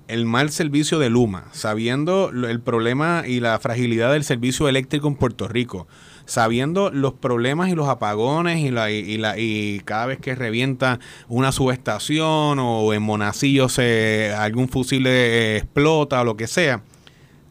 [0.08, 5.16] el mal servicio de Luma, sabiendo el problema y la fragilidad del servicio eléctrico en
[5.16, 5.88] Puerto Rico,
[6.30, 11.00] sabiendo los problemas y los apagones y, la, y, la, y cada vez que revienta
[11.28, 16.84] una subestación o en Monacillo se, algún fusible eh, explota o lo que sea,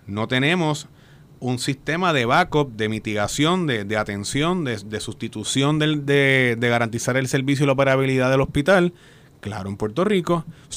[0.07, 0.87] no tenemos
[1.41, 6.69] un sistema de backup, de mitigación, de, de atención, de, de sustitución del- de, de
[6.69, 8.93] garantizar el servicio y la operabilidad del hospital,
[9.41, 10.45] claro, en Puerto Rico.
[10.69, 10.73] O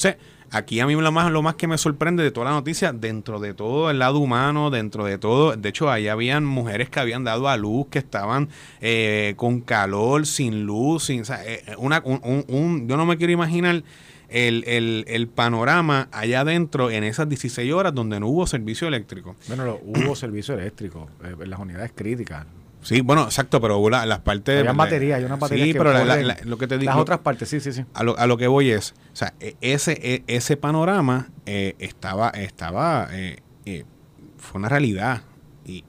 [0.52, 3.40] aquí a mí lo más, lo más que me sorprende de toda la noticia, dentro
[3.40, 7.24] de todo el lado humano, dentro de todo, de hecho, ahí habían mujeres que habían
[7.24, 8.48] dado a luz, que estaban
[8.80, 13.82] eh, con calor, sin luz, sin, eh, una, un, un- yo no me quiero imaginar
[14.28, 19.36] el, el, el panorama allá adentro en esas 16 horas donde no hubo servicio eléctrico.
[19.48, 22.46] Bueno, hubo servicio eléctrico eh, en las unidades críticas.
[22.82, 24.58] Sí, bueno, exacto, pero las partes...
[24.58, 25.92] Había baterías, hay una batería Sí, pero
[26.44, 26.90] lo que te digo...
[26.90, 27.84] Las otras partes, sí, sí, sí.
[27.94, 31.76] A lo, a lo que voy es, o sea, e, ese, e, ese panorama eh,
[31.78, 33.84] estaba, estaba, eh, eh,
[34.36, 35.22] fue una realidad.
[35.64, 35.84] Y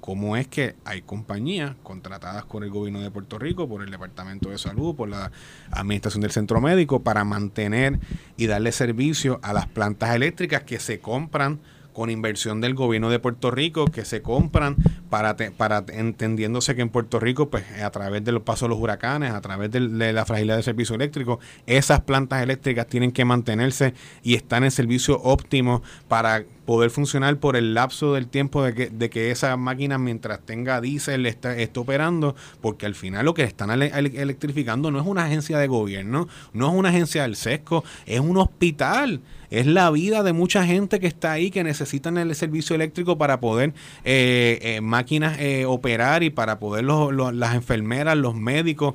[0.00, 4.48] cómo es que hay compañías contratadas por el gobierno de Puerto Rico, por el Departamento
[4.48, 5.30] de Salud, por la
[5.70, 8.00] Administración del Centro Médico, para mantener
[8.38, 11.60] y darle servicio a las plantas eléctricas que se compran
[11.92, 14.76] con inversión del gobierno de Puerto Rico que se compran
[15.10, 18.78] para, para entendiéndose que en Puerto Rico, pues a través de los pasos de los
[18.78, 23.94] huracanes, a través de, la fragilidad del servicio eléctrico, esas plantas eléctricas tienen que mantenerse
[24.22, 28.86] y están en servicio óptimo para poder funcionar por el lapso del tiempo de que,
[28.88, 33.42] de que esa máquina mientras tenga diésel está, esté operando, porque al final lo que
[33.42, 38.20] están electrificando no es una agencia de gobierno, no es una agencia del SESCO, es
[38.20, 39.20] un hospital
[39.52, 43.40] es la vida de mucha gente que está ahí que necesitan el servicio eléctrico para
[43.40, 48.94] poder eh, eh, máquinas eh, operar y para poder las enfermeras, los médicos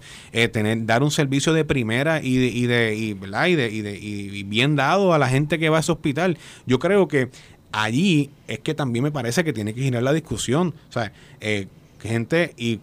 [0.52, 4.76] tener dar un servicio de primera y de, y de, y, y, de, y bien
[4.76, 6.38] dado a la gente que va a ese hospital.
[6.66, 7.30] Yo creo que
[7.72, 10.74] allí es que también me parece que tiene que girar la discusión.
[10.90, 11.68] O sea, eh,
[12.00, 12.80] gente, y,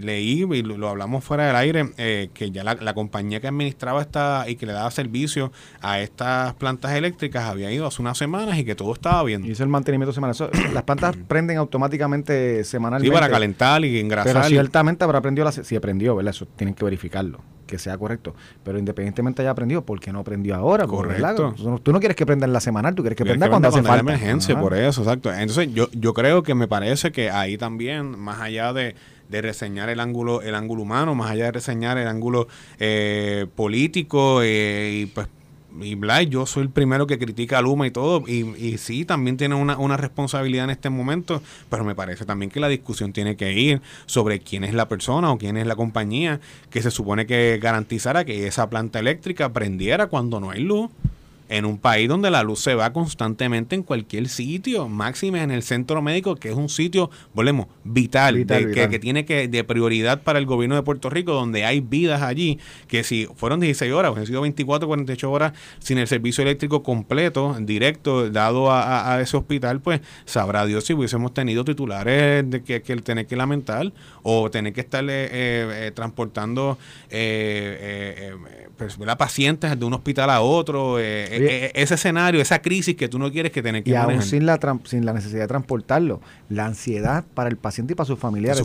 [0.00, 4.44] leí y lo, hablamos fuera del aire, eh, que ya la, compañía que administraba esta
[4.48, 8.64] y que le daba servicio a estas plantas eléctricas había ido hace unas semanas y
[8.64, 9.44] que todo estaba bien.
[9.44, 10.36] Hizo el mantenimiento semanal.
[10.74, 13.14] las plantas prenden automáticamente semanalmente.
[13.14, 14.32] Sí, para calentar y engrasar.
[14.32, 16.30] Pero ciertamente habrá aprendido, la, si aprendió, ¿verdad?
[16.34, 17.40] Eso tienen que verificarlo
[17.72, 18.34] que sea correcto.
[18.62, 20.86] Pero independientemente haya aprendido, ¿por qué no aprendió ahora?
[20.86, 21.54] Correcto.
[21.82, 24.00] Tú no, quieres que prenda en la semanal, tú quieres que prenda cuando, hace falta.
[24.00, 25.32] emergencia, por eso, exacto.
[25.32, 28.94] Entonces, yo, yo creo que me parece que ahí también, más allá de,
[29.30, 34.90] reseñar el ángulo el ángulo humano más allá de reseñar el ángulo eh, político eh,
[34.92, 35.26] y pues
[35.80, 39.04] y Blay, yo soy el primero que critica a Luma y todo, y, y sí,
[39.04, 43.12] también tiene una, una, responsabilidad en este momento, pero me parece también que la discusión
[43.12, 46.90] tiene que ir sobre quién es la persona o quién es la compañía que se
[46.90, 50.90] supone que garantizara que esa planta eléctrica prendiera cuando no hay luz
[51.52, 55.62] en un país donde la luz se va constantemente en cualquier sitio, máxime en el
[55.62, 60.46] centro médico, que es un sitio, volvemos, vital, Que, tiene que de prioridad para el
[60.46, 64.40] gobierno de Puerto Rico, donde hay vidas allí, que si fueron 16 horas, han sido
[64.40, 70.64] 24, 48 horas sin el servicio eléctrico completo, directo, dado a, ese hospital, pues sabrá
[70.64, 75.04] Dios si hubiésemos tenido titulares de que, que tener que lamentar o tener que estar
[75.04, 76.78] eh, eh, transportando
[77.10, 78.34] eh,
[78.78, 80.98] pues, pacientes de un hospital a otro.
[81.48, 84.22] Eh, eh, ese escenario, esa crisis que tú no quieres que tengas que Y aún
[84.22, 88.18] sin la, sin la necesidad de transportarlo, la ansiedad para el paciente y para sus
[88.18, 88.64] familiares.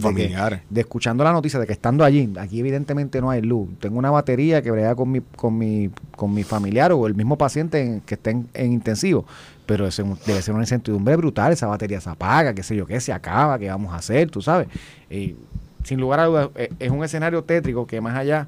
[0.70, 4.12] De, escuchando la noticia de que estando allí, aquí evidentemente no hay luz, tengo una
[4.12, 8.16] batería que brega con mi, con mi, con mi familiar o el mismo paciente que
[8.16, 9.26] esté en, intensivo,
[9.66, 9.90] pero
[10.26, 13.60] debe ser una incertidumbre brutal, esa batería se apaga, qué sé yo qué, se acaba,
[13.60, 14.68] qué vamos a hacer, tú sabes.
[15.10, 15.36] Y
[15.84, 18.48] sin lugar a dudas, eh, es un escenario tétrico que más allá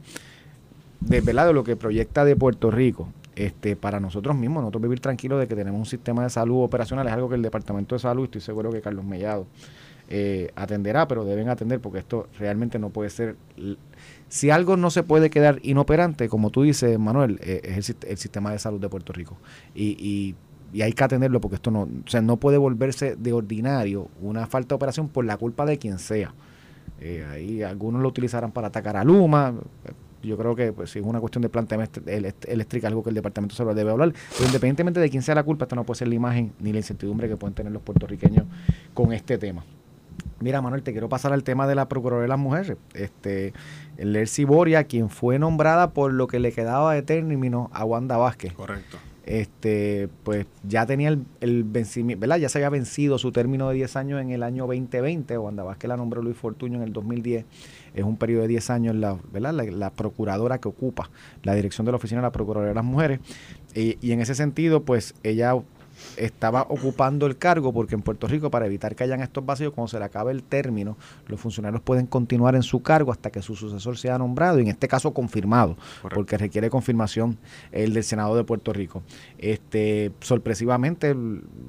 [1.02, 3.10] de, de lo que proyecta de Puerto Rico
[3.40, 7.08] este, para nosotros mismos, nosotros vivir tranquilos de que tenemos un sistema de salud operacional,
[7.08, 9.48] es algo que el Departamento de Salud, estoy seguro que Carlos Mellado
[10.10, 13.38] eh, atenderá, pero deben atender porque esto realmente no puede ser...
[14.28, 18.52] Si algo no se puede quedar inoperante, como tú dices, Manuel, eh, es el, sistema
[18.52, 19.38] de salud de Puerto Rico.
[19.74, 20.36] Y,
[20.74, 24.48] y, hay que atenderlo porque esto no, o sea, no puede volverse de ordinario una
[24.48, 26.34] falta de operación por la culpa de quien sea.
[27.00, 29.56] Eh, ahí algunos lo utilizarán para atacar a Luma,
[30.22, 33.54] yo creo que pues, si es una cuestión de planteamiento eléctrica, algo que el Departamento
[33.54, 34.14] de Salud debe hablar.
[34.32, 36.80] Pero independientemente de quién sea la culpa, esto no puede ser la imagen ni la
[36.80, 38.46] incertidumbre que pueden tener los puertorriqueños
[38.94, 39.64] con este tema.
[40.42, 42.78] Mira, Manuel, te quiero pasar al tema de la Procuraduría de las Mujeres.
[42.94, 43.54] Este,
[43.98, 48.54] Lercy Boria, quien fue nombrada por lo que le quedaba de término a Wanda Vázquez.
[48.54, 48.98] Correcto.
[49.26, 52.38] Este, pues ya tenía el, el, vencimiento, ¿verdad?
[52.38, 55.38] Ya se había vencido su término de 10 años en el año 2020.
[55.38, 57.46] Wanda Vázquez la nombró Luis Fortuño en el 2010
[58.00, 59.54] es un periodo de 10 años la, ¿verdad?
[59.54, 61.10] La, procuradora que ocupa
[61.44, 63.20] la dirección de la Oficina de la Procuraduría de las Mujeres.
[63.76, 65.54] Y, y en ese sentido, pues ella
[66.20, 69.88] estaba ocupando el cargo porque en Puerto Rico para evitar que hayan estos vacíos cuando
[69.88, 73.56] se le acabe el término los funcionarios pueden continuar en su cargo hasta que su
[73.56, 75.78] sucesor sea nombrado y en este caso confirmado
[76.14, 77.38] porque requiere confirmación
[77.72, 79.04] el del Senado de Puerto Rico.
[79.38, 81.16] Este sorpresivamente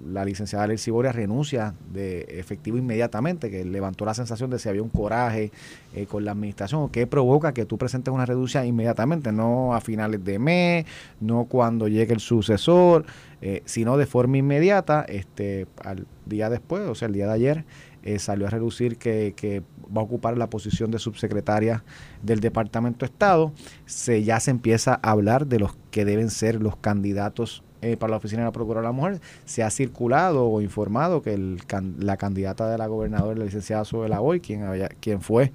[0.06, 4.82] la licenciada Alexi Boria renuncia de efectivo inmediatamente que levantó la sensación de si había
[4.82, 5.52] un coraje
[5.94, 9.80] eh, con la administración o qué provoca que tú presentes una reducción inmediatamente no a
[9.80, 10.86] finales de mes
[11.20, 13.04] no cuando llegue el sucesor
[13.42, 17.64] eh, sino de forma inmediata, este, al día después, o sea, el día de ayer,
[18.02, 19.62] eh, salió a reducir que,
[19.96, 21.82] va a ocupar la posición de subsecretaria
[22.22, 23.52] del Departamento de Estado.
[23.86, 28.12] Se, ya se empieza a hablar de los que deben ser los candidatos eh, para
[28.12, 31.56] la Oficina de la Procuradora de la Mujer, se ha circulado o informado que
[31.98, 35.52] la candidata de la gobernadora, la licenciada Suela Hoy, quien, había, quien fue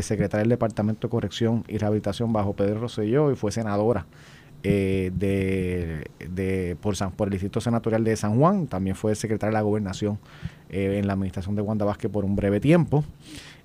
[0.00, 4.06] secretaria del Departamento de Corrección y Rehabilitación bajo Pedro Rosselló y fue senadora
[4.66, 9.50] eh, de, de, por, San, por el Distrito Senatorial de San Juan, también fue secretaria
[9.50, 10.18] de la Gobernación
[10.68, 13.04] en la administración de Wanda Vázquez por un breve tiempo.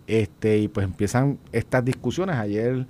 [0.08, 2.36] Este, y pues empiezan estas discusiones.
[2.36, 2.86] Ayer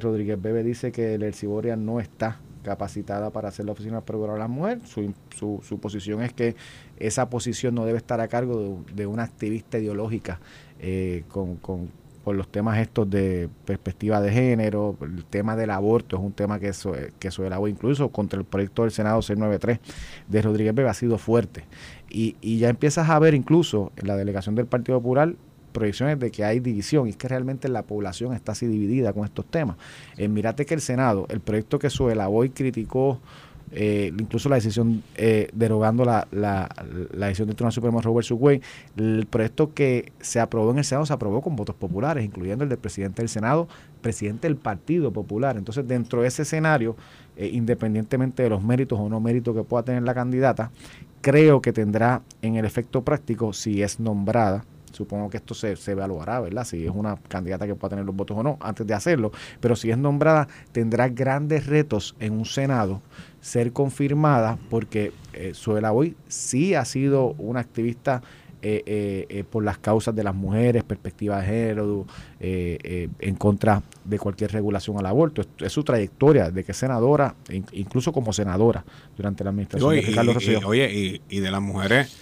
[0.00, 4.40] Rodríguez Bebe dice que el Erciboria no está capacitada para hacer la oficina procuradora de
[4.40, 4.80] la mujer.
[4.84, 6.56] Su, su, su, posición es que
[6.98, 10.40] esa posición no debe estar a cargo de, una activista ideológica
[10.78, 11.90] eh, con, con,
[12.24, 16.58] por los temas estos de perspectiva de género, el tema del aborto es un tema
[16.58, 19.80] que, eso, que agua incluso contra el proyecto del Senado 693
[20.28, 21.64] de Rodríguez Bebe ha sido fuerte.
[22.10, 25.34] Y, y ya empiezas a ver incluso en la delegación del Partido Popular
[25.70, 29.24] proyecciones de que hay división y es que realmente la población está así dividida con
[29.24, 29.76] estos temas.
[30.16, 33.20] Eh, mirate que el Senado, el proyecto que Suela hoy criticó,
[33.72, 36.68] eh, incluso la decisión eh, derogando la, la,
[37.12, 38.60] la, decisión del Tribunal Supremo Robert Subway,
[38.96, 42.70] el proyecto que se aprobó en el Senado se aprobó con votos populares, incluyendo el
[42.70, 43.68] del presidente del Senado,
[44.00, 45.56] presidente del Partido Popular.
[45.56, 46.96] Entonces, dentro de ese escenario,
[47.36, 50.72] eh, independientemente de los méritos o no méritos que pueda tener la candidata,
[51.20, 55.92] creo que tendrá en el efecto práctico, si es nombrada, Supongo que esto se, se
[55.92, 56.64] evaluará, ¿verdad?
[56.64, 59.32] Si es una candidata que pueda tener los votos o no, antes de hacerlo.
[59.60, 63.00] Pero si es nombrada, tendrá grandes retos en un Senado
[63.40, 68.22] ser confirmada, porque eh, Suela Boy sí ha sido una activista
[68.62, 72.06] eh, eh, eh, por las causas de las mujeres, perspectiva de género,
[72.38, 75.42] en contra de cualquier regulación al aborto.
[75.60, 77.34] Es, su trayectoria de que es senadora,
[77.72, 78.84] incluso como senadora
[79.16, 80.36] durante la administración de Carlos
[80.66, 82.14] Oye, y, y de las mujeres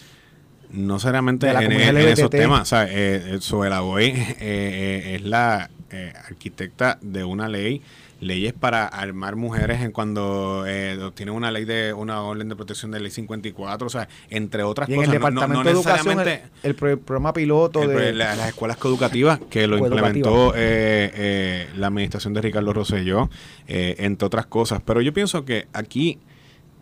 [0.70, 2.62] no seriamente en, esos temas.
[2.62, 3.38] O sea, eh,
[3.80, 7.82] Boy eh, es la eh, arquitecta de una ley,
[8.20, 12.90] leyes para armar mujeres en cuando eh, tienen una ley de una orden de protección
[12.90, 14.98] de ley 54, o sea, entre otras cosas.
[14.98, 16.18] En el Departamento de Educación,
[16.62, 23.30] el, programa piloto de las escuelas coeducativas que lo implementó la administración de Ricardo Rosselló,
[23.66, 24.82] entre otras cosas.
[24.84, 26.18] Pero yo pienso que aquí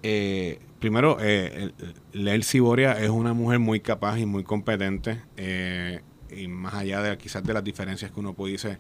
[0.08, 1.72] eh, primero, eh,
[2.12, 6.00] Lel Ciboria es una mujer muy capaz y muy competente, eh,
[6.30, 8.78] y más allá de quizás de las diferencias que uno pudiese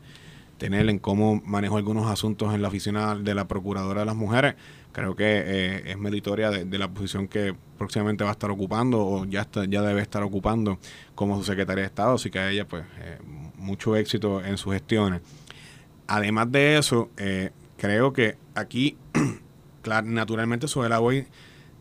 [0.58, 4.54] tener en cómo manejó algunos asuntos en la oficina de la Procuradora de las Mujeres,
[4.92, 9.24] creo que eh, es meritoria de, la posición que próximamente va a estar ocupando o
[9.26, 10.78] ya está, ya debe estar ocupando
[11.14, 12.84] como su secretaria de Estado, así que a ella pues
[13.58, 15.20] mucho éxito en sus gestiones.
[16.06, 17.10] Además de eso,
[17.76, 18.96] creo que aquí,
[20.04, 21.26] naturalmente, sobre la Boy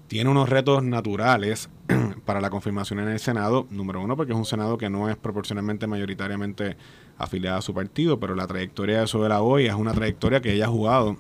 [0.07, 1.69] tiene unos retos naturales
[2.25, 3.67] para la confirmación en el Senado.
[3.69, 6.77] Número uno, porque es un Senado que no es proporcionalmente mayoritariamente
[7.17, 10.65] afiliado a su partido, pero la trayectoria de Sobela hoy es una trayectoria que ella
[10.65, 11.17] ha jugado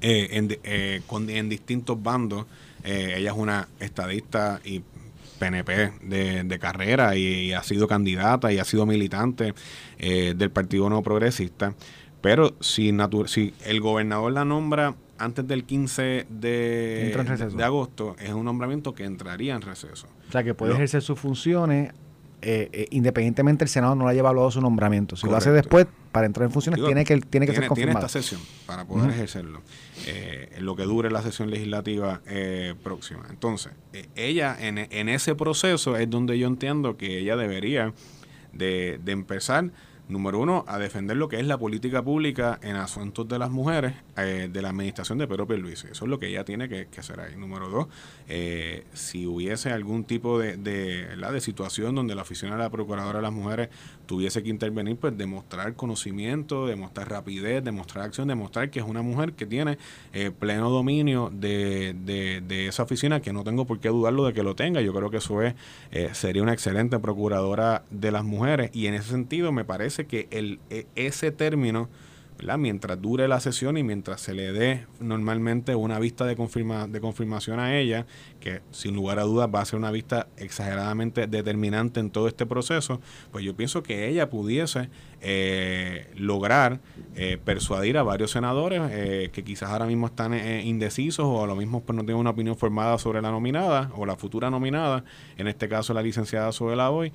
[0.00, 2.46] eh, en, eh, en, distintos bandos.
[2.84, 4.82] Eh, ella es una estadista y
[5.38, 9.54] PNP de, carrera y, ha sido candidata y ha sido militante
[9.98, 11.74] del Partido No Progresista.
[12.20, 12.94] Pero si,
[13.26, 17.14] si el gobernador la nombra antes del 15 de,
[17.54, 20.06] de, agosto, es un nombramiento que entraría en receso.
[20.28, 21.92] O sea, que puede ejercer sus funciones
[22.42, 25.14] eh, eh, independientemente el Senado no le haya evaluado su nombramiento.
[25.14, 27.98] Si lo hace después, para entrar en funciones, tiene que, tiene que ser confirmado.
[27.98, 29.60] Tiene esta sesión para poder ejercerlo,
[30.06, 32.22] eh, en lo que dure la sesión legislativa
[32.82, 33.26] próxima.
[33.28, 33.72] Entonces,
[34.14, 37.92] ella en, en, ese proceso es donde yo entiendo que ella debería
[38.52, 39.70] de, de empezar
[40.10, 43.94] número uno, a defender lo que es la política pública en asuntos de las mujeres
[44.26, 45.88] eh, de la administración de Pedro Pierluisi.
[45.88, 47.36] Eso es lo que ella tiene que, hacer ahí.
[47.36, 47.86] Número dos,
[48.28, 53.18] eh, si hubiese algún tipo de, de, de situación donde la oficina de la Procuradora
[53.18, 53.68] de las Mujeres
[54.06, 59.32] tuviese que intervenir, pues demostrar conocimiento, demostrar rapidez, demostrar acción, demostrar que es una mujer
[59.32, 59.78] que tiene
[60.12, 64.42] eh, pleno dominio de, de, esa oficina, que no tengo por qué dudarlo de que
[64.42, 64.80] lo tenga.
[64.80, 65.54] Yo creo que eso es,
[66.12, 70.58] sería una excelente procuradora de las mujeres y en ese sentido me parece que el,
[70.70, 71.88] e, ese término,
[72.58, 77.60] mientras dure la sesión y mientras se le dé normalmente una vista de, de confirmación
[77.60, 78.06] a ella,
[78.40, 82.46] que sin lugar a dudas va a ser una vista exageradamente determinante en todo este
[82.46, 84.88] proceso, pues yo pienso que ella pudiese
[85.22, 86.80] eh, lograr
[87.14, 91.56] eh, persuadir a varios senadores eh, que quizás ahora mismo están indecisos o a lo
[91.56, 95.04] mismo pues, no tienen una opinión formada sobre la nominada o la futura nominada,
[95.36, 97.12] en este caso la licenciada Sobela Hoy,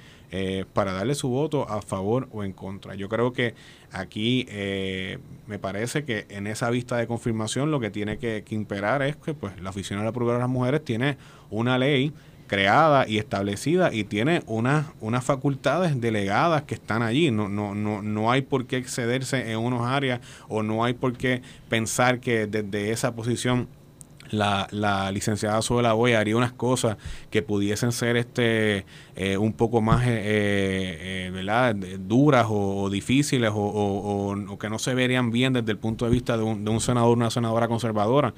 [0.73, 2.93] para darle su voto a favor o en contra.
[2.95, 3.55] Yo creo que
[3.91, 4.45] aquí
[5.47, 9.33] me parece que en esa vista de confirmación lo que tiene que, imperar es que
[9.33, 11.17] pues la oficina de la Procuraduría de las Mujeres tiene
[11.49, 12.13] una ley
[12.47, 17.31] creada y establecida y tiene unas, unas facultades delegadas que están allí.
[17.31, 21.13] No, no, no, no hay por qué excederse en unas áreas o no hay por
[21.13, 23.67] qué pensar que desde esa posición
[24.31, 26.97] la, la licenciada Suela Boy haría unas cosas
[27.29, 31.75] que pudiesen ser este eh, un poco más eh, eh, ¿verdad?
[31.99, 36.43] duras o, difíciles o, que no se verían bien desde el punto de vista de
[36.43, 38.33] un, de un senador una senadora conservadora.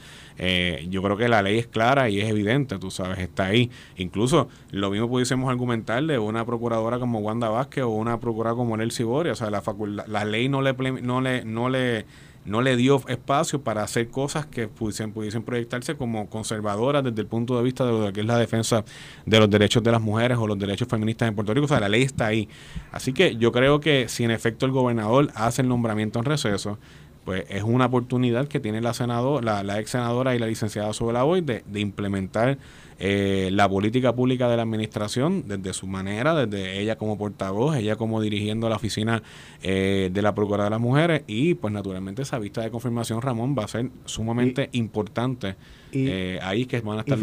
[0.89, 3.69] yo creo que la ley es clara y es evidente, tú sabes, está ahí.
[3.95, 8.77] Incluso lo mismo pudiésemos argumentar de una procuradora como Wanda Vázquez o una procuradora como
[8.77, 9.33] Nelcy Boria.
[9.33, 9.63] O sea, la,
[10.07, 12.05] la ley no le, no le, no le
[12.47, 17.27] no le dio espacio para hacer cosas que pudiesen, pudiesen proyectarse como conservadoras desde el
[17.27, 18.85] punto de vista de lo que es la defensa
[19.25, 21.65] de los derechos de las mujeres o los derechos feministas en Puerto Rico.
[21.65, 22.47] O sea, la ley está ahí.
[22.91, 26.79] Así que yo creo que si en efecto el gobernador hace el nombramiento en receso,
[27.25, 31.15] pues es una oportunidad que tiene la senador, la, ex senadora y la licenciada sobre
[31.15, 32.57] la hoy de implementar
[32.99, 37.95] eh, la política pública de la administración desde su manera, desde ella como portavoz, ella
[37.95, 39.21] como dirigiendo la oficina
[39.61, 43.55] eh, de la Procuradora de las Mujeres y pues naturalmente esa vista de confirmación, Ramón,
[43.57, 45.55] va a ser sumamente importante.
[45.91, 47.17] Y, eh, ahí que van a estar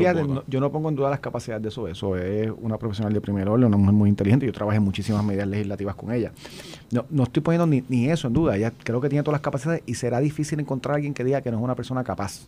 [0.47, 1.89] yo no pongo en duda las capacidades de eso.
[1.89, 4.47] Eso es una profesional de primer orden, una mujer muy inteligente.
[4.47, 6.33] Yo trabajé en muchísimas medidas legislativas con ella.
[6.91, 8.57] No, no estoy poniendo ni, ni eso en duda.
[8.57, 11.43] Ella creo que tiene todas las capacidades y será difícil encontrar a alguien que diga
[11.43, 12.47] que no es una persona capaz.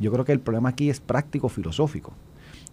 [0.00, 2.12] Yo creo que el problema aquí es práctico filosófico.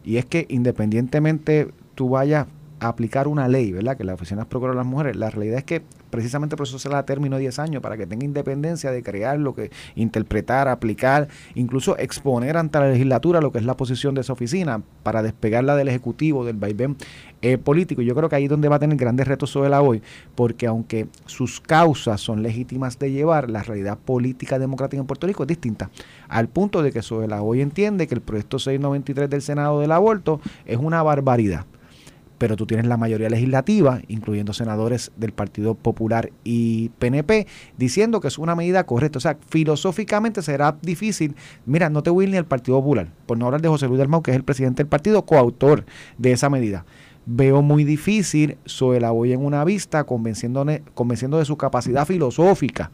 [0.04, 2.48] Y es que independientemente tú vayas
[2.82, 3.96] aplicar una ley, ¿verdad?
[3.96, 6.90] Que la oficina procura a las mujeres, la realidad es que precisamente por eso se
[6.90, 11.96] la término 10 años, para que tenga independencia de crear lo que, interpretar, aplicar, incluso
[12.00, 15.90] exponer ante la legislatura lo que es la posición de esa oficina, para despegarla del
[15.90, 16.98] Ejecutivo, del vaivén
[17.44, 18.02] eh, político.
[18.02, 20.02] Yo creo que ahí es donde va a tener grandes retos sobre la hoy,
[20.34, 25.44] porque aunque sus causas son legítimas de llevar, la realidad política democrática en Puerto Rico
[25.44, 25.92] es distinta,
[26.28, 29.92] al punto de que sobre la hoy entiende que el proyecto 693 del Senado del
[29.92, 31.66] aborto es una barbaridad
[32.42, 37.46] pero tú tienes la mayoría legislativa, incluyendo senadores del Partido Popular y PNP,
[37.78, 39.20] diciendo que es una medida correcta.
[39.20, 41.36] O sea, filosóficamente será difícil.
[41.68, 44.24] Mira, no te voy ni al Partido Popular, por no hablar de José Luis Dalmau,
[44.24, 45.86] que es el presidente del partido, coautor
[46.18, 46.84] de esa medida.
[47.28, 48.58] Veo muy difícil,
[49.00, 52.90] la voy en una vista, convenciendo de su capacidad filosófica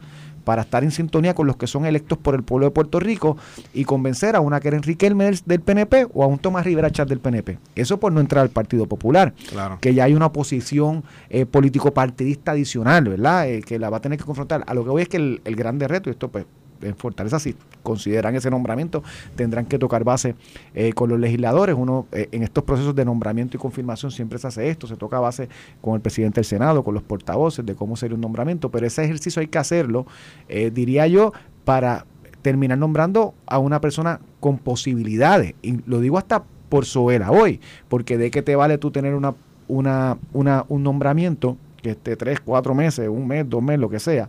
[0.48, 3.36] para estar en sintonía con los que son electos por el pueblo de Puerto Rico
[3.74, 7.20] y convencer a una Keren Riquelme del, PNP o a un Tomás Rivera Chat del
[7.20, 7.58] PNP.
[7.74, 9.34] Eso por no entrar al Partido Popular,
[9.82, 13.46] que ya hay una oposición eh, político-partidista adicional, ¿verdad?
[13.46, 14.64] Eh, que la va a tener que confrontar.
[14.66, 16.46] A lo que voy es que el, el grande reto, y esto pues
[16.82, 19.02] en Fortaleza, si consideran ese nombramiento,
[19.36, 20.34] tendrán que tocar base
[20.74, 21.74] eh, con los legisladores.
[21.78, 25.18] Uno, eh, en estos procesos de nombramiento y confirmación siempre se hace esto, se toca
[25.20, 25.48] base
[25.80, 29.04] con el presidente del Senado, con los portavoces de cómo sería un nombramiento, pero ese
[29.04, 30.06] ejercicio hay que hacerlo,
[30.48, 31.32] eh, diría yo,
[31.64, 32.06] para
[32.42, 35.54] terminar nombrando a una persona con posibilidades.
[35.62, 39.34] Y lo digo hasta por Soela hoy, porque de qué te vale tú tener una,
[39.66, 44.00] una, una, un nombramiento que esté tres, cuatro meses, un mes, dos meses, lo que
[44.00, 44.28] sea,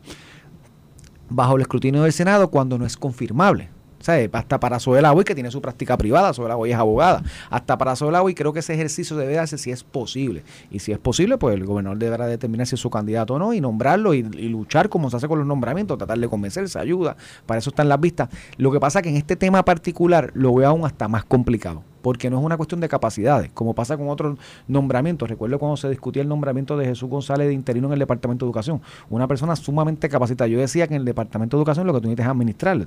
[1.30, 3.69] bajo el escrutinio del Senado cuando no es confirmable.
[3.99, 7.21] Sea, hasta para Soela Boy, que tiene su práctica privada, Soela es abogada.
[7.49, 10.43] Hasta para Soela Boy creo que ese ejercicio debe darse si es posible.
[10.71, 13.53] Y si es posible, pues el gobernador deberá determinar si es su candidato o no
[13.53, 17.17] y nombrarlo y, y luchar como se hace con los nombramientos, tratar de convencerse, ayuda.
[17.45, 18.30] Para eso están las vistas.
[18.57, 22.30] Lo que pasa que en este tema particular lo veo aún hasta más complicado porque
[22.30, 24.38] no es una cuestión de capacidades, como pasa con otros
[24.68, 25.30] nombramientos.
[25.30, 28.50] Recuerdo cuando se discutía el nombramiento de Jesús González de interino en el Departamento de
[28.50, 30.47] Educación, una persona sumamente capacitada.
[30.47, 32.78] Yo decía que en el Departamento de Educación lo que tú necesitas es administrar,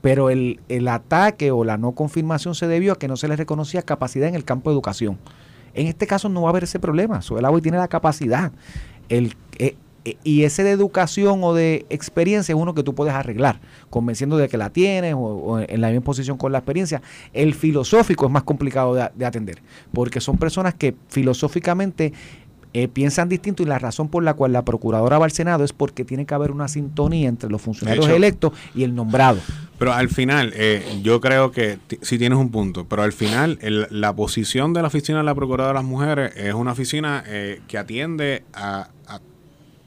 [0.00, 3.36] pero el, el ataque o la no confirmación se debió a que no se le
[3.36, 5.18] reconocía capacidad en el campo de educación.
[5.74, 7.22] En este caso no va a haber ese problema.
[7.22, 8.52] Suela tiene la capacidad.
[9.08, 9.76] El, eh,
[10.24, 14.48] y ese de educación o de experiencia es uno que tú puedes arreglar, convenciendo de
[14.48, 17.02] que la tienes o, en la misma posición con la experiencia.
[17.32, 22.12] El filosófico es más complicado de, atender, porque son personas que filosóficamente
[22.74, 25.72] eh, piensan distinto y la razón por la cual la procuradora va al Senado es
[25.72, 29.40] porque tiene que haber una sintonía entre los funcionarios electos y el nombrado.
[29.78, 33.58] Pero al final, eh, yo creo que sí tienes un punto, pero al final
[33.90, 37.24] la posición de la oficina de la Procuradora de las Mujeres es una oficina
[37.66, 39.20] que atiende a, a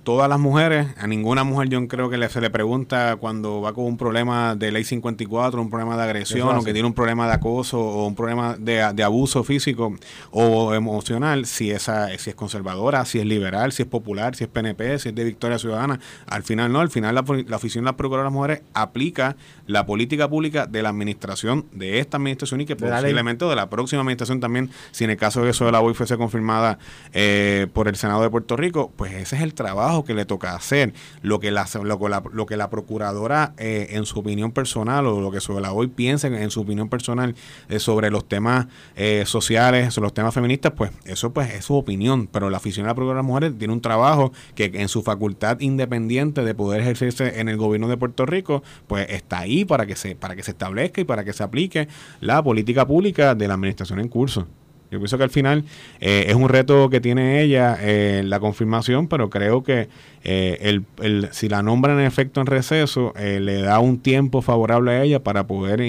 [0.04, 3.86] todas las mujeres, a ninguna mujer yo creo que se le pregunta cuando va con
[3.86, 7.34] un problema de ley 54, un problema de agresión, o que tiene un problema de
[7.34, 9.96] acoso o un problema de, abuso físico
[10.32, 14.50] o emocional, si, esa, si es conservadora, si es liberal, si es popular, si es
[14.50, 16.00] PNP, si es de Victoria Ciudadana.
[16.28, 19.36] Al final no, al final la, la Oficina de la Procuradora de las Mujeres aplica
[19.68, 24.02] la política pública de la administración, de esta administración y que posiblemente de la próxima
[24.02, 26.80] administración también, si en el caso de eso de la UIF fuese confirmada
[27.14, 30.26] eh, por el Senado de Puerto Rico, pues ese es el trabajo trabajo que le
[30.26, 30.94] toca hacer.
[31.22, 35.62] Lo que la, lo, la, procuradora, eh, en su opinión personal, o lo que sobre
[35.62, 37.36] la hoy piensa en, su opinión personal
[37.70, 41.76] eh, sobre los temas eh, sociales, sobre los temas feministas, pues eso pues es su
[41.76, 42.28] opinión.
[42.28, 45.60] Pero la afición a la Procuradora de Mujeres tiene un trabajo que en su facultad
[45.60, 49.96] independiente de poder ejercerse en el gobierno de Puerto Rico, pues está ahí para que
[49.96, 51.88] se, para que se establezca y para que se aplique
[52.22, 54.48] la política pública de la administración en curso.
[54.92, 55.64] Yo pienso que al final
[56.02, 59.88] eh, es un reto que tiene ella eh, la confirmación, pero creo que
[60.26, 65.04] eh, el, si la nombran en efecto en receso, le da un tiempo favorable a
[65.04, 65.82] ella para poder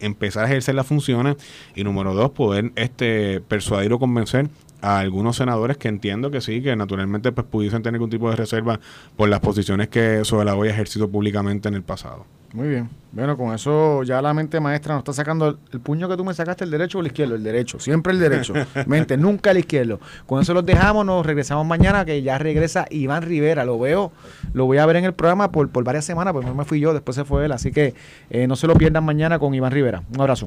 [0.00, 1.36] empezar a ejercer las funciones
[1.74, 4.48] y número dos, poder este persuadir o convencer
[4.80, 8.36] a algunos senadores que entiendo que sí, que naturalmente pues pudiesen tener algún tipo de
[8.36, 8.78] reserva
[9.16, 12.26] por las posiciones que sobre la hoy ejercido públicamente en el pasado.
[12.52, 13.03] Muy bien.
[13.14, 16.34] Bueno, con eso ya la mente maestra nos está sacando el, puño que tú me
[16.34, 18.54] sacaste, el derecho o el izquierdo, el derecho, siempre el derecho.
[18.86, 20.00] mente, nunca el izquierdo.
[20.26, 23.64] Con eso los dejamos, nos regresamos mañana, que ya regresa Iván Rivera.
[23.64, 24.10] Lo veo,
[24.52, 26.80] lo voy a ver en el programa por, por varias semanas, pues no me fui
[26.80, 27.52] yo, después se fue él.
[27.52, 27.94] Así que
[28.30, 30.02] eh, no se lo pierdan mañana con Iván Rivera.
[30.12, 30.46] Un abrazo.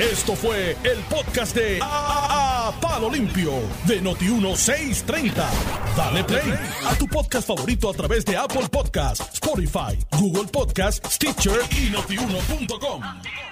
[0.00, 3.52] Esto fue el podcast de a, Palo Limpio
[3.86, 5.44] de Noti1630.
[5.96, 6.54] Dale play
[6.88, 13.49] a tu podcast favorito a través de Apple Podcasts, Spotify, Google Podcasts, Stitcher y notiuno.com.